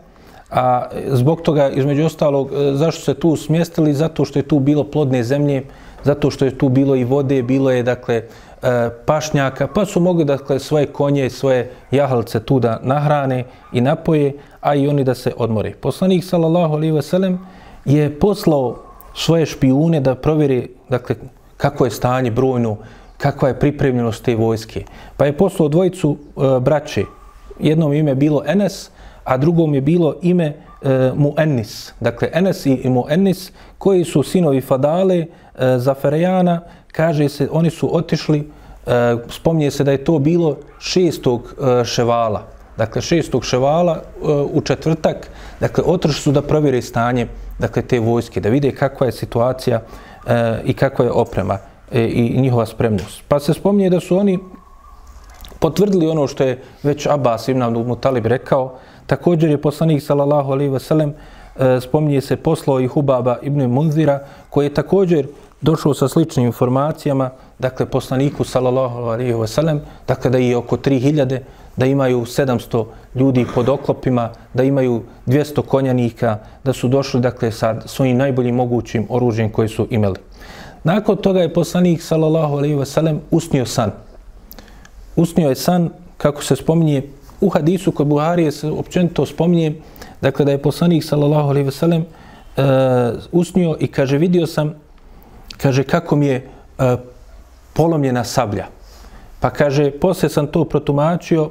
[0.52, 3.94] A zbog toga, između ostalog, e, zašto se tu smjestili?
[3.94, 5.64] Zato što je tu bilo plodne zemlje,
[6.04, 10.26] zato što je tu bilo i vode, bilo je, dakle, e, pašnjaka, pa su mogli,
[10.26, 15.34] dakle, svoje konje, svoje jahalce tu da nahrane i napoje, a i oni da se
[15.38, 15.74] odmore.
[15.82, 17.40] Poslanik, sallallahu alaihi ve sellem,
[17.86, 18.76] je poslao
[19.16, 21.16] svoje špijune da provjeri, dakle,
[21.58, 22.78] kako je stanje brojno,
[23.18, 24.84] kakva je pripremljenost te vojske.
[25.18, 27.04] Pa je poslao dvojicu e, braće.
[27.60, 28.90] Jednom ime bilo Enes,
[29.28, 31.94] a drugom je bilo ime e, Muennis.
[32.00, 35.28] Dakle, Enes i Muennis, koji su sinovi Fadale, e,
[35.78, 36.62] Zaferejana,
[36.92, 42.48] kaže se, oni su otišli, e, spominje se da je to bilo šestog e, ševala.
[42.78, 47.28] dakle šestog ševala e, u četvrtak, dakle otršli su da provjere stanje
[47.60, 51.58] dakle te vojske, da vide kakva je situacija e, i kakva je oprema
[51.92, 53.22] e, i njihova spremnost.
[53.28, 54.40] Pa se spominje da su oni
[55.60, 58.76] potvrdili ono što je već Abbas ibn Abdul Mutalib rekao.
[59.08, 61.13] Također je poslanik sallallahu alejhi ve sellem
[61.82, 65.28] spominje se poslao i Hubaba ibn Munzira koji je također
[65.62, 71.39] došao sa sličnim informacijama, dakle poslaniku sallallahu alejhi ve sellem, dakle da je oko 3000
[71.78, 77.82] da imaju 700 ljudi pod oklopima, da imaju 200 konjanika, da su došli dakle sa
[77.86, 80.15] svojim najboljim mogućim oružjem koje su imali.
[80.84, 83.91] Nakon toga je poslanik sallallahu alejhi ve sellem usnio san.
[85.18, 87.04] Usnio je san kako se spominje
[87.42, 89.76] u hadisu kod Buharije se općenito spominje
[90.22, 92.64] dakle da je poslanik sallallahu alejhi ve sellem uh,
[93.32, 94.74] usnio i kaže vidio sam
[95.58, 97.00] kaže kako mi je uh,
[97.74, 98.66] polomljena sablja.
[99.40, 101.50] Pa kaže, posle sam to protumačio,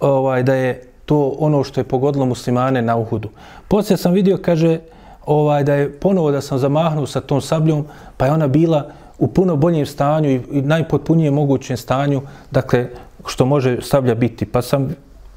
[0.00, 3.28] ovaj da je to ono što je pogodilo muslimane na Uhudu.
[3.68, 4.78] Poslije sam vidio, kaže,
[5.26, 8.90] ovaj da je ponovo da sam zamahnuo sa tom sabljom, pa je ona bila
[9.22, 12.86] u puno boljem stanju i, i najpotpunijem mogućem stanju, dakle,
[13.26, 14.46] što može sablja biti.
[14.46, 14.88] Pa sam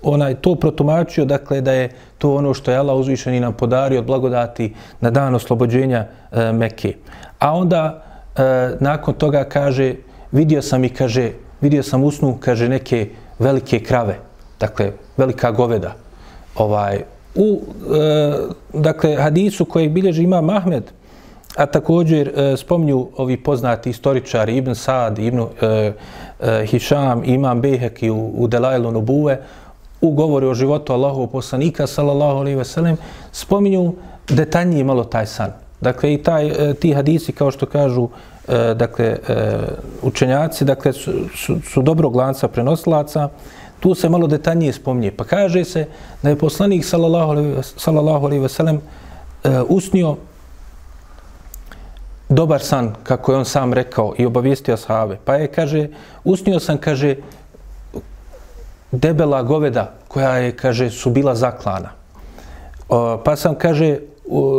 [0.02, 4.06] onaj to protumačio, dakle, da je to ono što je Allah uzvišeni nam podario od
[4.06, 6.95] blagodati na dan oslobođenja e, Mekke.
[7.39, 8.04] A onda,
[8.36, 8.41] e,
[8.80, 9.93] nakon toga, kaže,
[10.32, 14.17] vidio sam i, kaže, vidio sam usnu, kaže, neke velike krave
[14.60, 15.93] dakle, velika goveda.
[16.56, 17.04] Ovaj,
[17.36, 17.62] u,
[17.95, 18.34] e,
[18.74, 20.84] dakle, hadisu koji bilježi ima Mahmed,
[21.56, 25.46] a također e, spominju ovi poznati istoričari Ibn Sad, Ibn e,
[26.39, 29.41] e, Hišam, Imam Beheki u, u Delajlu Nubuve,
[30.02, 32.98] u govori o životu Allahov poslanika, sallallahu alaihi veselem,
[33.32, 33.94] spominju
[34.30, 35.54] detaljnije malo taj san.
[35.82, 38.08] Dakle, i taj, e, ti hadisi, kao što kažu,
[38.48, 39.18] e, dakle, e,
[40.02, 43.30] učenjaci, dakle, su, su, su dobro glanca prenosilaca,
[43.80, 45.12] tu se malo detaljnije spominje.
[45.12, 45.88] Pa kaže se
[46.24, 48.82] da je poslanik sallallahu alaihi ve sellem
[49.44, 50.15] e, usnio
[52.30, 55.18] dobar san, kako je on sam rekao i obavijestio sahabe.
[55.26, 55.88] Pa je, kaže,
[56.24, 57.16] usnio sam, kaže,
[58.92, 61.90] debela goveda koja je, kaže, su bila zaklana.
[62.90, 64.00] O, pa sam, kaže,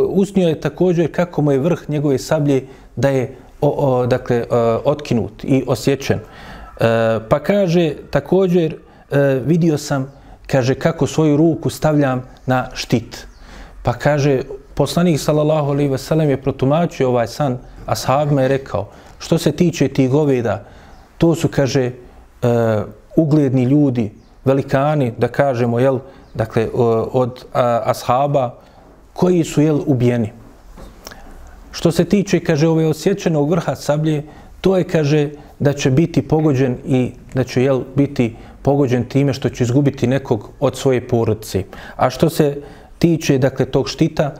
[0.09, 4.81] usnio je također kako mu je vrh njegove sablje da je, o, o, dakle, o,
[4.85, 6.19] otkinut i osjećen.
[6.19, 8.75] E, pa kaže, također,
[9.11, 10.11] e, vidio sam,
[10.47, 13.27] kaže, kako svoju ruku stavljam na štit.
[13.83, 14.41] Pa kaže,
[14.77, 18.87] poslanik sallallahu alejhi ve sellem je protumačio ovaj san, ashabima je rekao,
[19.19, 20.63] što se tiče tih goveda,
[21.17, 21.93] to su, kaže, e,
[23.15, 24.11] ugledni ljudi,
[24.45, 25.99] velikani, da kažemo, jel,
[26.33, 28.59] dakle, od a, ashaba,
[29.13, 30.31] koji su, jel, ubijeni.
[31.71, 34.23] Što se tiče, kaže, ove osjećenog vrha sablje,
[34.61, 39.49] to je, kaže, da će biti pogođen i da će, jel, biti pogođen time što
[39.49, 41.63] će izgubiti nekog od svoje porodice.
[41.95, 42.61] A što se
[42.99, 44.33] tiče dakle tog štita,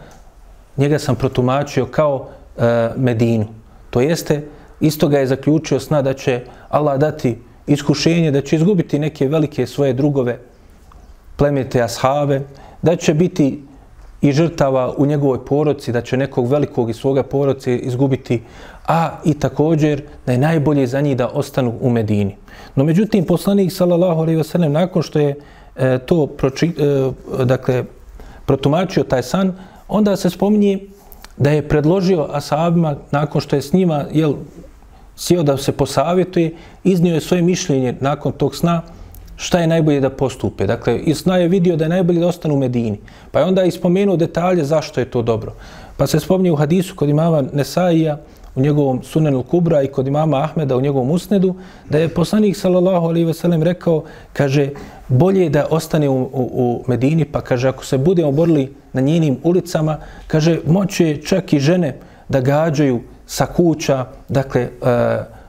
[0.77, 3.45] njega sam protumačio kao e, Medinu.
[3.89, 4.41] To jeste,
[4.79, 7.37] isto ga je zaključio sna da će Allah dati
[7.67, 10.39] iskušenje, da će izgubiti neke velike svoje drugove,
[11.35, 12.41] plemete ashave,
[12.81, 13.63] da će biti
[14.21, 18.41] i žrtava u njegovoj poroci, da će nekog velikog iz svoga poroci izgubiti,
[18.87, 22.35] a i također da je najbolje za njih da ostanu u Medini.
[22.75, 25.35] No međutim, poslanik sallallahu alejhi ve sellem nakon što je
[25.75, 27.83] e, to proči, e, dakle,
[28.45, 29.53] protumačio taj san,
[29.87, 30.79] onda se spominje
[31.37, 34.33] da je predložio ashabima nakon što je s njima jel,
[35.15, 38.81] sjeo da se posavjetuje, iznio je svoje mišljenje nakon tog sna,
[39.35, 40.67] šta je najbolje da postupe.
[40.67, 42.99] Dakle, iz sna je vidio da je najbolje da ostane u Medini.
[43.31, 45.53] Pa je onda ispomenuo detalje zašto je to dobro.
[45.97, 48.17] Pa se spominje u hadisu kod imama Nesaija,
[48.57, 51.55] u njegovom sunenu Kubra i kod imama Ahmeda u njegovom usnedu,
[51.89, 54.69] da je poslanik sallallahu alaihi ve sellem rekao, kaže,
[55.07, 59.01] bolje je da ostane u, u, u Medini, pa kaže, ako se budemo borili na
[59.01, 64.69] njenim ulicama, kaže, moće čak i žene da gađaju sa kuća, dakle, e,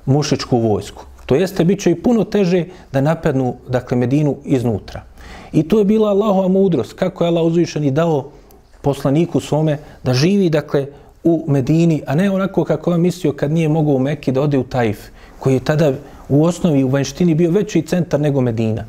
[0.07, 1.05] mušičku vojsku.
[1.27, 5.03] To jeste, bit će i puno teže da napadnu, dakle, Medinu iznutra.
[5.53, 8.31] I to je bila Allahova mudrost, kako je Allah uzvišen i dao
[8.83, 10.87] poslaniku svome da živi, dakle,
[11.24, 14.59] u Medini, a ne onako kako je mislio kad nije mogao u Mekki da ode
[14.59, 14.98] u Taif,
[15.38, 15.92] koji je tada
[16.28, 18.85] u osnovi u vanštini bio veći centar nego Medina.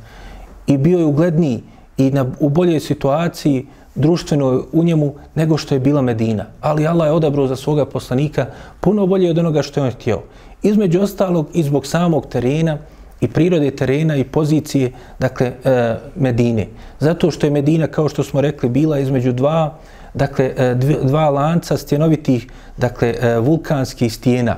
[0.67, 1.63] I bio je ugledniji
[1.97, 3.65] i na, u boljoj situaciji
[3.95, 6.45] društveno u njemu nego što je bila Medina.
[6.61, 8.45] Ali Allah je odabrao za svoga poslanika
[8.79, 10.21] puno bolje od onoga što je on htio.
[10.63, 12.77] Između ostalog i zbog samog terena
[13.21, 16.67] i prirode terena i pozicije dakle, e, Medine.
[16.99, 19.77] Zato što je Medina, kao što smo rekli, bila između dva
[20.19, 24.57] dakle, e, dva lanca stjenovitih, dakle, e, vulkanskih stijena.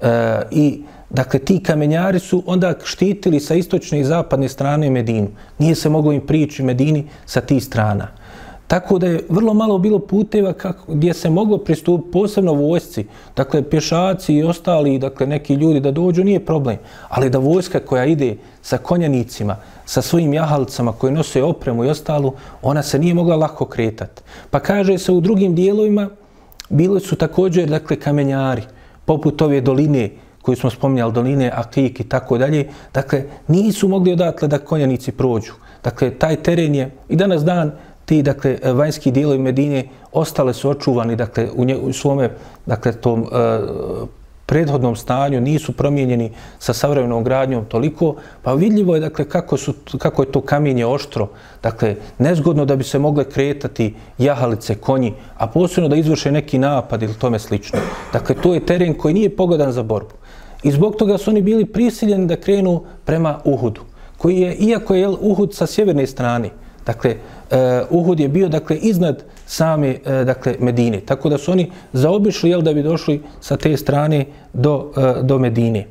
[0.00, 5.28] E, I dakle, ti kamenjari su onda štitili sa istočne i zapadne strane Medinu.
[5.58, 8.08] Nije se moglo im prići Medini sa tih strana.
[8.66, 13.62] Tako da je vrlo malo bilo puteva kako, gdje se moglo pristupiti, posebno vojsci, dakle
[13.62, 16.76] pješaci i ostali, dakle neki ljudi da dođu, nije problem.
[17.08, 22.32] Ali da vojska koja ide sa konjanicima, sa svojim jahalicama koji nose opremu i ostalu,
[22.62, 24.22] ona se nije mogla lako kretati.
[24.50, 26.08] Pa kaže se u drugim dijelovima,
[26.68, 28.62] bili su također dakle kamenjari,
[29.04, 30.10] poput ove doline
[30.42, 35.52] koju smo spominjali, doline Akik i tako dalje, dakle nisu mogli odatle da konjanici prođu.
[35.84, 37.72] Dakle, taj teren je i danas dan
[38.04, 42.30] ti dakle vanjski dijelovi Medine ostale su očuvani dakle u, nje, u svome
[42.66, 43.58] dakle tom e,
[44.46, 50.22] prethodnom stanju nisu promijenjeni sa savremenom gradnjom toliko pa vidljivo je dakle kako su kako
[50.22, 51.28] je to kamenje oštro.
[51.62, 57.02] Dakle nezgodno da bi se mogle kretati jahalice konji a posebno da izvrše neki napad
[57.02, 57.78] ili tome slično.
[58.12, 60.14] Dakle to je teren koji nije pogodan za borbu.
[60.62, 63.80] I zbog toga su oni bili prisiljeni da krenu prema Uhudu
[64.18, 66.50] koji je iako je Uhud sa sjeverne strane
[66.86, 67.16] Dakle,
[67.50, 67.56] uh,
[67.90, 71.00] Uhud je bio dakle iznad same e, dakle Medine.
[71.00, 75.38] Tako da su oni zaobišli jel da bi došli sa te strane do e, do
[75.38, 75.86] Medine.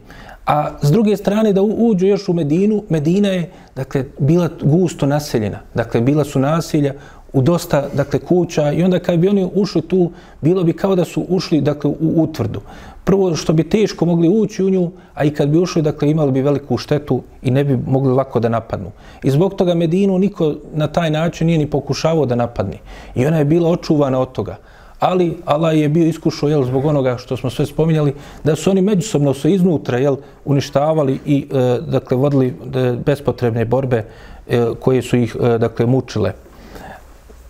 [0.46, 5.60] A s druge strane da uđu još u Medinu, Medina je dakle bila gusto naseljena.
[5.74, 6.94] Dakle bila su naselja
[7.34, 11.06] u dosta dakle kuća i onda kad bi oni ušli tu bilo bi kao da
[11.06, 12.62] su ušli dakle u utvrdu
[13.04, 16.32] prvo što bi teško mogli ući u nju, a i kad bi ušli, dakle, imali
[16.32, 18.92] bi veliku štetu i ne bi mogli lako da napadnu.
[19.24, 22.78] I zbog toga Medinu niko na taj način nije ni pokušavao da napadne.
[23.16, 24.58] I ona je bila očuvana od toga.
[25.00, 28.14] Ali Allah je bio iskušao, jel, zbog onoga što smo sve spominjali,
[28.44, 34.06] da su oni međusobno se iznutra, jel, uništavali i, e, dakle, vodili e, bespotrebne borbe
[34.48, 36.34] e, koje su ih, e, dakle, mučile.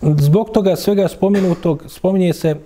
[0.02, 2.56] Zbog toga svega spominutog, spominje se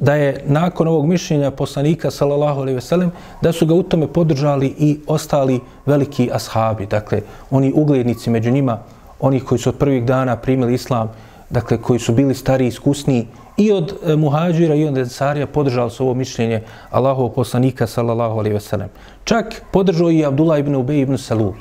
[0.00, 4.06] da je nakon ovog mišljenja poslanika sallallahu alejhi ve sellem da su ga u tome
[4.06, 8.78] podržali i ostali veliki ashabi dakle oni uglednici među njima
[9.20, 11.10] oni koji su od prvih dana primili islam
[11.50, 16.04] dakle koji su bili stari i iskusni i od e, i od ensarija podržali su
[16.04, 18.88] ovo mišljenje Allahov poslanika sallallahu alejhi ve sellem.
[19.24, 21.52] Čak podržao i Abdullah ibn Ubej ibn Salul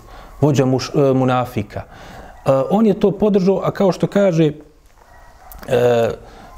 [0.41, 1.81] vođa muš, e, munafika.
[1.81, 4.51] E, on je to podržao a kao što kaže
[5.67, 6.09] e,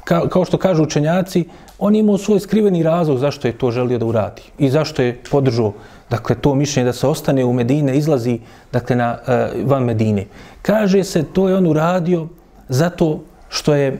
[0.04, 1.48] ka, kao što kažu učenjaci,
[1.82, 5.72] on imao svoj skriveni razlog zašto je to želio da uradi i zašto je podržao
[6.10, 8.38] dakle, to mišljenje da se ostane u Medine, izlazi
[8.72, 10.26] dakle, na, uh, van Medine.
[10.62, 12.28] Kaže se, to je on uradio
[12.68, 13.98] zato što je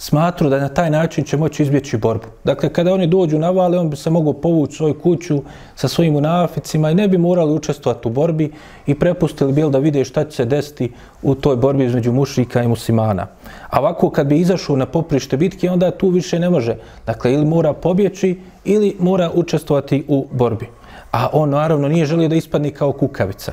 [0.00, 2.26] smatru da na taj način će moći izbjeći borbu.
[2.44, 5.42] Dakle, kada oni dođu na vale, on bi se mogao povući svoju kuću
[5.76, 8.52] sa svojim unaficima i ne bi morali učestvovati u borbi
[8.86, 12.68] i prepustili bil da vide šta će se desiti u toj borbi između mušrika i
[12.68, 13.26] muslimana.
[13.70, 16.76] A ovako, kad bi izašao na poprište bitke, onda tu više ne može.
[17.06, 20.66] Dakle, ili mora pobjeći ili mora učestvovati u borbi.
[21.12, 23.52] A on, naravno, nije želio da ispadne kao kukavica.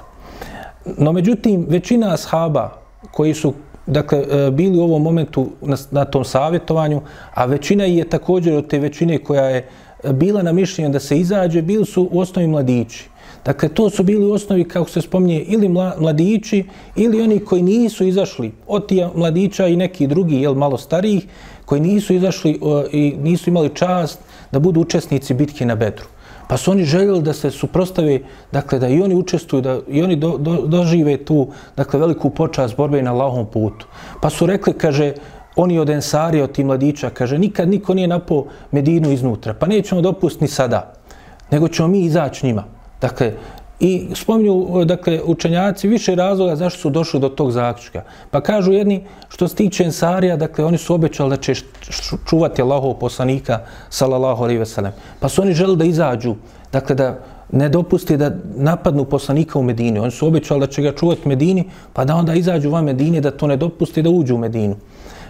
[0.98, 2.70] No, međutim, većina ashaba
[3.12, 3.54] koji su
[3.88, 7.02] dakle, e, bili u ovom momentu na, na tom savjetovanju,
[7.34, 9.70] a većina je također od te većine koja je
[10.14, 13.10] bila na mišljenju da se izađe, bili su u osnovi mladići.
[13.46, 15.70] Dakle, to su bili u osnovi, kako se spominje, ili
[16.00, 21.26] mladići, ili oni koji nisu izašli od tija mladića i neki drugi, jel, malo starijih,
[21.66, 22.60] koji nisu izašli
[22.92, 24.20] i nisu imali čast
[24.52, 26.06] da budu učesnici bitke na Bedru.
[26.48, 28.20] Pa su oni željeli da se suprostave,
[28.52, 32.78] dakle, da i oni učestvuju, da i oni do, do, dožive tu, dakle, veliku počast
[32.78, 33.88] borbe na lahom putu.
[34.22, 35.14] Pa su rekli, kaže,
[35.56, 40.02] oni od Ensarija, od tih mladića, kaže, nikad niko nije napao Medinu iznutra, pa nećemo
[40.02, 40.94] dopustiti ni sada,
[41.52, 42.64] nego ćemo mi izaći njima.
[43.02, 43.34] Dakle,
[43.80, 48.04] I spominju, dakle, učenjaci više razloga zašto su došli do tog zaključka.
[48.32, 51.54] Pa kažu jedni, što se tiče Ensarija, dakle, oni su obećali da će
[52.30, 53.60] čuvati Allahov poslanika,
[53.90, 54.92] salallahu alaihi veselem.
[55.20, 56.36] Pa su oni želi da izađu,
[56.72, 57.20] dakle, da
[57.52, 60.00] ne dopusti da napadnu poslanika u Medini.
[60.00, 63.22] Oni su obećali da će ga čuvati u Medini, pa da onda izađu van Medine,
[63.22, 64.76] da to ne dopusti da uđu u Medinu.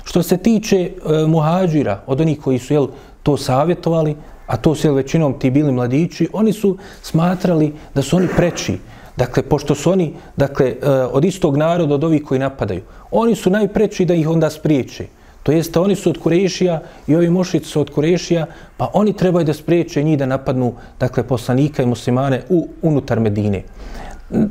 [0.04, 2.88] Što se tiče e, muhađira, od onih koji su jel,
[3.24, 4.16] to savjetovali,
[4.48, 8.78] a to su većinom ti bili mladići, oni su smatrali da su oni preči.
[9.18, 13.50] Dakle, pošto su oni dakle, e, od istog naroda od ovih koji napadaju, oni su
[13.50, 15.08] najpreči da ih onda spriječe.
[15.44, 18.46] To jeste, oni su od Kurešija i ovi mošici su od Kurešija,
[18.78, 23.63] pa oni trebaju da spriječe njih da napadnu dakle, poslanika i muslimane u, unutar Medine.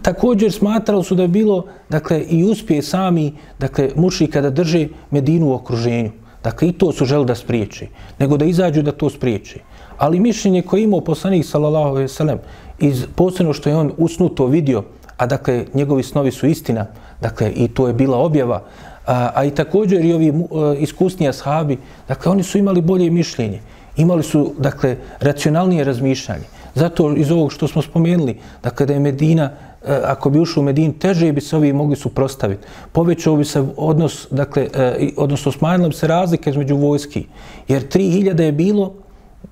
[0.03, 5.51] Također smatrali su da je bilo dakle, i uspije sami dakle, mušika da drže Medinu
[5.51, 6.11] u okruženju.
[6.43, 7.87] Dakle, i to su želi da spriječe,
[8.19, 9.61] nego da izađu da to spriječe.
[9.99, 12.39] Ali mišljenje koje imao poslanik sallallahu alejhi ve sellem
[12.79, 14.83] iz posebno što je on usnuto vidio,
[15.17, 16.87] a dakle njegovi snovi su istina,
[17.21, 18.63] dakle i to je bila objava,
[19.07, 21.79] a, a i također i ovi a, iskusni ashabi,
[22.09, 23.61] dakle oni su imali bolje mišljenje,
[23.97, 26.45] imali su dakle racionalnije razmišljanje.
[26.75, 29.51] Zato iz ovog što smo spomenuli, dakle, da kada je Medina,
[29.87, 32.67] e, ako bi ušao u Medinu, teže bi se ovi mogli suprostaviti.
[32.93, 37.27] Povećao bi se odnos, dakle, e, odnosno smanjila bi se razlika između vojski.
[37.69, 38.95] Jer 3000 je bilo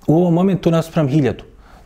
[0.07, 1.33] u ovom momentu naspram 1000.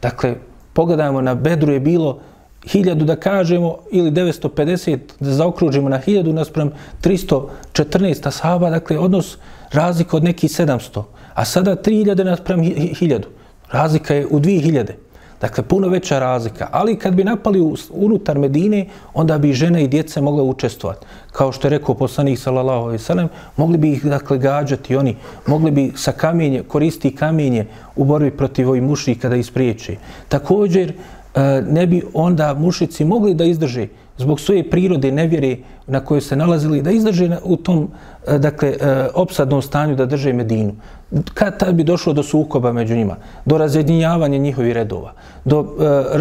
[0.03, 0.35] Dakle,
[0.73, 2.21] pogledajmo, na Bedru je bilo
[2.67, 6.71] hiljadu da kažemo ili 950 da zaokružimo na hiljadu naspram
[7.03, 9.37] 314 asaba, dakle odnos
[9.73, 11.03] razlika od nekih 700,
[11.35, 12.63] a sada 3000 naspram
[12.99, 13.29] hiljadu.
[13.71, 14.93] Razlika je u 2000.
[15.41, 16.69] Dakle, puno veća razlika.
[16.73, 21.07] Ali kad bi napali unutar Medine, onda bi žene i djece mogle učestvovati.
[21.33, 25.17] Kao što je rekao poslanik sallallahu alejhi ve sellem, mogli bi ih dakle gađati oni,
[25.47, 27.67] mogli bi sa kamenje koristiti kamenje
[27.97, 29.97] u borbi protiv ovih mušrika da ispriječi.
[30.29, 30.93] Također
[31.35, 33.87] eh, ne bi onda mušici mogli da izdrže
[34.19, 35.57] zbog svoje prirode nevjere
[35.87, 37.89] na kojoj se nalazili, da izdrže u tom
[38.27, 40.75] e, dakle, e, opsadnom stanju da drže Medinu.
[41.35, 45.13] Kad tad bi došlo do sukoba među njima, do razjedinjavanja njihovih redova,
[45.45, 46.19] do e,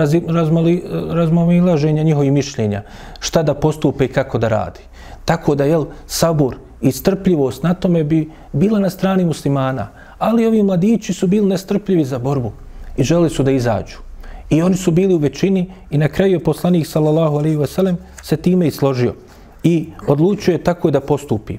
[1.13, 2.83] razmomilaženja njihovih mišljenja,
[3.19, 4.79] šta da postupe i kako da radi.
[5.25, 9.87] Tako da, jel, sabor i strpljivost na tome bi bila na strani muslimana,
[10.17, 12.51] ali ovi mladići su bili nestrpljivi za borbu
[12.97, 14.06] i želi su da izađu.
[14.49, 17.97] I oni su bili u većini i na kraju je poslanik sallallahu alejhi ve sellem
[18.23, 19.13] se time i složio
[19.63, 21.57] i odlučio je tako da postupi.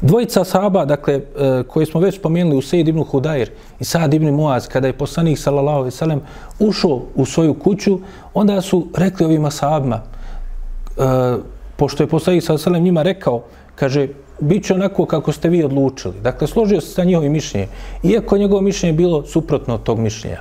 [0.00, 4.30] Dvojica sahaba, dakle, e, koje smo već spomenuli u Sejid ibn Hudair i Sad ibn
[4.30, 6.20] Muaz, kada je poslanik sallallahu alaihi ve sellem
[6.58, 7.98] ušao u svoju kuću,
[8.34, 11.36] onda su rekli ovima sahabima, e,
[11.76, 13.42] pošto je poslanik sallallahu alaihi ve sellem njima rekao,
[13.74, 14.08] kaže,
[14.40, 16.14] bit će onako kako ste vi odlučili.
[16.22, 17.68] Dakle, složio se sa njihovim mišljenjem,
[18.02, 20.40] iako njegovo mišljenje bilo suprotno od tog mišljenja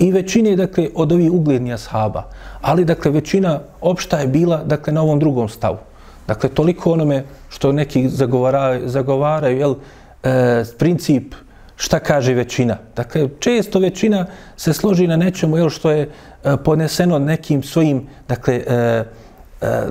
[0.00, 2.22] i većine dakle od ovih uglednih ashaba.
[2.60, 5.78] Ali dakle većina opšta je bila dakle na ovom drugom stavu.
[6.26, 9.74] Dakle toliko onome što neki zagovaraju zagovaraju jel
[10.22, 11.34] e, princip
[11.76, 12.76] šta kaže većina.
[12.96, 14.26] Dakle često većina
[14.56, 19.04] se složi na nečemu jel što je e, poneseno nekim svojim dakle e, e,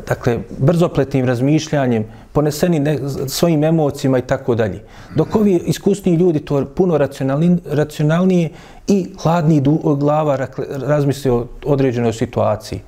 [0.08, 4.84] dakle brzopletnim razmišljanjem poneseni ne, svojim emocijama i tako dalje.
[5.16, 8.50] Dok ovi iskusni ljudi to puno racionalni, racionalnije
[8.88, 12.82] i hladni du, glava razmisli o određenoj situaciji.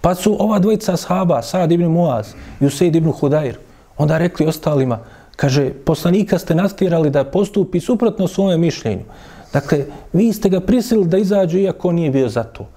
[0.00, 2.26] Pa su ova dvojica sahaba, Sad ibn Muaz
[2.60, 3.56] i Usaid ibn Hudair,
[3.98, 4.98] onda rekli ostalima,
[5.36, 9.04] kaže, poslanika ste nastirali da postupi suprotno svome mišljenju.
[9.52, 12.68] Dakle, vi ste ga prisilili da izađe iako nije bio za to.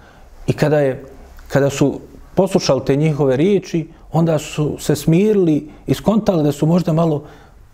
[0.47, 1.03] I kada, je,
[1.47, 1.99] kada su
[2.39, 7.23] poslušali te njihove riječi, onda su se smirili i skontali da su možda malo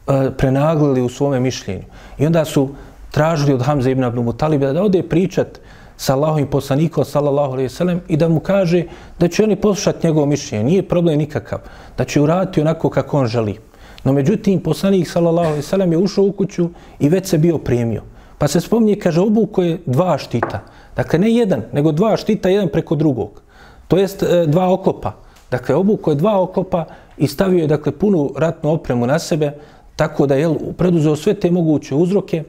[0.08, 1.84] e, prenaglili u svome mišljenju.
[2.18, 2.70] I onda su
[3.12, 5.60] tražili od Hamza ibn Abdul Mutaliba da ode pričat
[5.98, 8.84] sa Allahovim poslanikom, sallallahu alaihi sallam, i da mu kaže
[9.20, 10.64] da će oni poslušati njegovo mišljenje.
[10.64, 11.60] Nije problem nikakav.
[11.98, 13.60] Da će uraditi onako kako on želi.
[14.04, 18.02] No međutim, poslanik, sallallahu alaihi sallam, je ušao u kuću i već se bio primio.
[18.38, 20.66] Pa se spominje, kaže, obuko je dva štita.
[20.96, 23.45] Dakle, ne jedan, nego dva štita, jedan preko drugog.
[23.88, 25.14] To jest e, dva oklopa.
[25.52, 26.86] Dakle, obuko je dva oklopa
[27.18, 29.52] i stavio je, dakle, punu ratnu opremu na sebe,
[29.96, 32.44] tako da je preduzeo sve te moguće uzroke,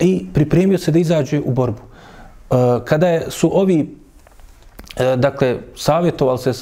[0.00, 1.82] i pripremio se da izađe u borbu.
[1.82, 3.96] E, kada je, su ovi,
[4.96, 6.52] e, dakle, savjetovali se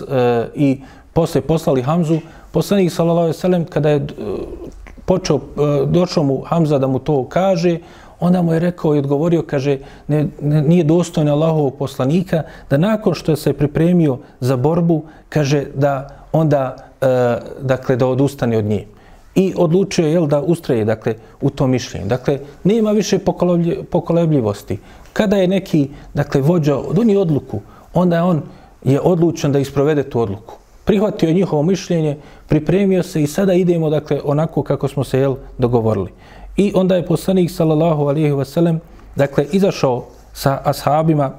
[0.55, 0.81] i
[1.13, 2.21] posle poslali Hamzu,
[2.53, 4.07] poslanik sallallahu alejhi ve sellem kada je
[5.05, 5.41] počeo
[5.87, 7.79] došao mu Hamza da mu to kaže,
[8.23, 13.15] onda mu je rekao i odgovorio, kaže, ne, ne, nije dostojno Allahovog poslanika, da nakon
[13.15, 17.07] što se pripremio za borbu, kaže da onda, e,
[17.61, 18.87] dakle, da odustane od nje
[19.35, 22.07] i odlučio je da ustraje dakle, u tom mišljenju.
[22.07, 23.19] Dakle, nema više
[23.91, 24.79] pokolebljivosti.
[25.13, 27.61] Kada je neki dakle, vođa donio odluku,
[27.95, 28.43] onda je on
[28.85, 30.55] je odlučen da isprovede tu odluku.
[30.85, 32.17] Prihvatio je njihovo mišljenje,
[32.49, 36.11] pripremio se i sada idemo dakle, onako kako smo se jel, dogovorili.
[36.57, 38.79] I onda je poslanik sallallahu alihi wasallam
[39.17, 41.33] dakle, izašao sa ashabima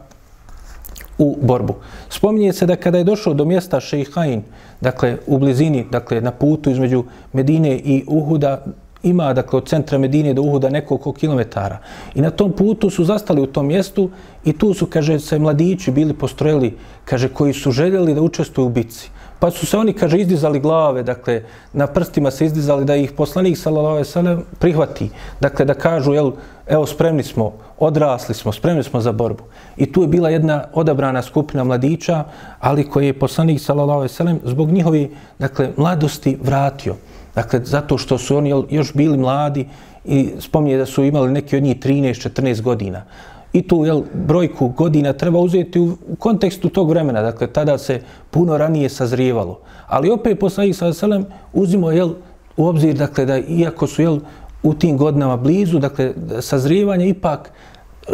[1.17, 1.75] u borbu.
[2.09, 4.43] Spominje se da kada je došao do mjesta Šejhain,
[4.81, 7.03] dakle u blizini, dakle na putu između
[7.33, 8.65] Medine i Uhuda,
[9.03, 11.77] ima dakle od centra Medine do Uhuda nekoliko kilometara.
[12.15, 14.09] I na tom putu su zastali u tom mjestu
[14.45, 18.69] i tu su, kaže, se mladići bili postrojili, kaže, koji su željeli da učestvuju u
[18.69, 19.09] bitci.
[19.43, 21.41] Pa su se oni, kaže, izdizali glave, dakle,
[21.73, 25.09] na prstima se izdizali da ih poslanik, sallallahu alaihi sallam, prihvati.
[25.41, 26.31] Dakle, da kažu, jel,
[26.67, 29.43] evo, spremni smo, odrasli smo, spremni smo za borbu.
[29.77, 32.23] I tu je bila jedna odabrana skupina mladića,
[32.59, 36.95] ali koji je poslanik, sallallahu alaihi sallam, zbog njihovi, dakle, mladosti vratio.
[37.35, 39.67] Dakle, zato što su oni još bili mladi
[40.05, 43.03] i spominje da su imali neki od njih 13-14 godina
[43.53, 47.21] i tu jel, brojku godina treba uzeti u kontekstu tog vremena.
[47.21, 48.01] Dakle, tada se
[48.31, 49.59] puno ranije sazrijevalo.
[49.87, 52.13] Ali opet poslanik sa selem uzimo jel,
[52.57, 54.19] u obzir dakle, da iako su jel,
[54.63, 57.51] u tim godinama blizu, dakle, sazrijevanje ipak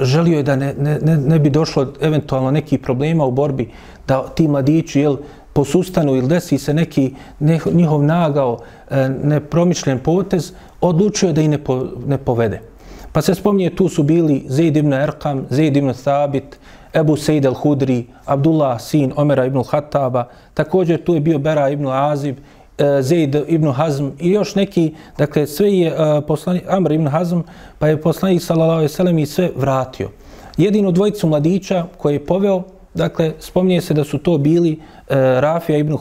[0.01, 3.69] želio je da ne, ne, ne, ne bi došlo eventualno neki problema u borbi,
[4.07, 5.17] da ti mladići, jel,
[5.53, 8.59] posustanu ili desi se neki ne, njihov nagao,
[8.89, 12.68] e, nepromišljen potez, odlučio je da i ne, po, ne povede.
[13.11, 16.59] Pa se spominje, tu su bili Zaid ibn Erkam, Zaid ibn Thabit,
[16.93, 22.37] Ebu Sejid al-Hudri, Abdullah sin Omera ibn Hataba, također tu je bio Bera ibn Azib,
[22.77, 27.07] eh, Zaid ibn Hazm i još neki, dakle sve je eh, poslani, poslanik Amr ibn
[27.07, 27.39] Hazm,
[27.79, 30.09] pa je poslanik sallallahu alejhi ve sellem i sve vratio.
[30.57, 35.77] Jedino dvojicu mladića koje je poveo, dakle spominje se da su to bili eh, Rafija
[35.77, 35.97] ibn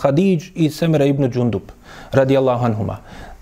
[0.00, 1.62] Hadidž i Semera ibn Džundub,
[2.12, 2.96] radijallahu anhuma.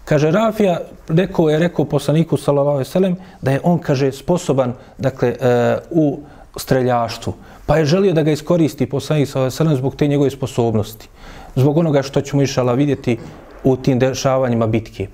[0.09, 5.76] Kaže Rafija, rekao je rekao poslaniku sallallahu alejhi da je on kaže sposoban dakle e,
[5.90, 6.18] u
[6.56, 7.32] streljaštvu.
[7.66, 11.09] Pa je želio da ga iskoristi poslanik sallallahu alejhi zbog te njegove sposobnosti
[11.56, 13.18] zbog onoga što ćemo išala vidjeti
[13.64, 15.06] u tim dešavanjima bitke.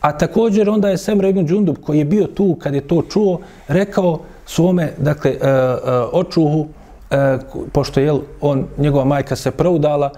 [0.00, 3.40] A također onda je Semra ibn Džundub koji je bio tu kad je to čuo,
[3.68, 5.76] rekao svome, dakle, e, e,
[6.12, 6.66] očuhu,
[7.10, 7.38] e,
[7.72, 10.10] pošto je on, njegova majka se proudala,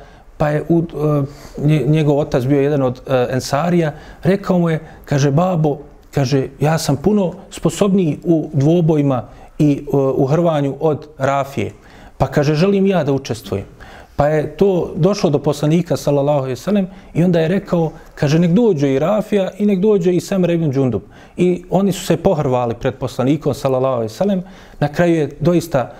[0.42, 5.30] pa je u, e, njegov otac bio jedan od e, ensarija, rekao mu je, kaže,
[5.30, 5.78] babo,
[6.10, 9.28] kaže, ja sam puno sposobniji u dvobojima
[9.58, 11.72] i e, u hrvanju od Rafije,
[12.18, 13.64] pa kaže, želim ja da učestvujem.
[14.22, 18.38] Pa je to došlo do poslanika sallallahu alejhi ve sellem i onda je rekao kaže
[18.38, 21.02] nek dođe i Rafija i nek dođe i Samr ibn Džundub.
[21.36, 24.42] I oni su se pohrvali pred poslanikom sallallahu alejhi ve sellem.
[24.80, 25.90] Na kraju je doista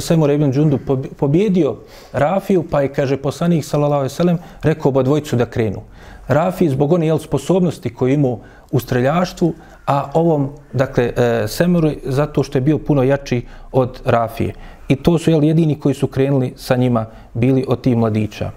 [0.00, 0.80] Samr ibn Džundub
[1.16, 1.76] pobjedio
[2.12, 5.82] Rafiju, pa je kaže poslanik sallallahu alejhi ve sellem rekao oba dvojicu da krenu.
[6.28, 8.38] Rafi zbog one jel sposobnosti koje imao
[8.72, 9.54] u streljaštvu,
[9.86, 14.54] a ovom, dakle, e, Semeru zato što je bio puno jači od Rafije.
[14.88, 18.50] I to su jel, jedini koji su krenuli sa njima bili od tih mladića.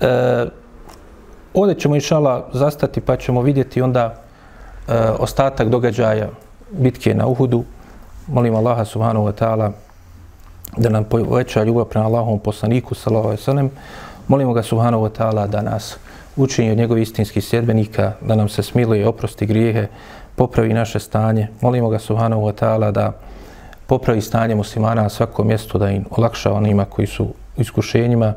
[0.00, 0.46] E,
[1.54, 4.14] ovdje ćemo išala zastati pa ćemo vidjeti onda
[4.88, 6.28] e, ostatak događaja
[6.70, 7.64] bitke na Uhudu.
[8.26, 9.70] Molim Allaha subhanahu wa ta'ala
[10.76, 13.70] da nam poveća ljubav prema Allahom poslaniku sallallahu alejhi ve sellem.
[14.28, 15.98] Molimo ga subhanahu wa ta'ala da nas
[16.35, 19.87] učini od njegovih istinskih sjedbenika, da nam se smiluje i oprosti grijehe,
[20.35, 21.47] popravi naše stanje.
[21.61, 23.11] Molimo ga subhanahu wa ta'ala da
[23.87, 27.23] popravi stanje muslimana na svakom mjestu, da im olakša onima koji su
[27.57, 28.33] u iskušenjima.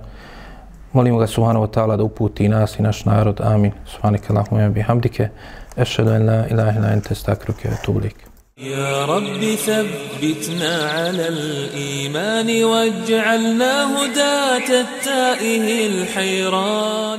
[0.92, 3.40] Molimo ga subhanahu wa ta'ala da uputi i nas i naš narod.
[3.40, 3.72] Amin.
[3.86, 5.28] Subhanike Allahumma bihamdike.
[5.76, 8.30] Ešhedu en la ilaha illa ente stakruke ve tublik.
[8.60, 17.18] يا رب ثبتنا على الإيمان واجعلنا هداة التائه الحيران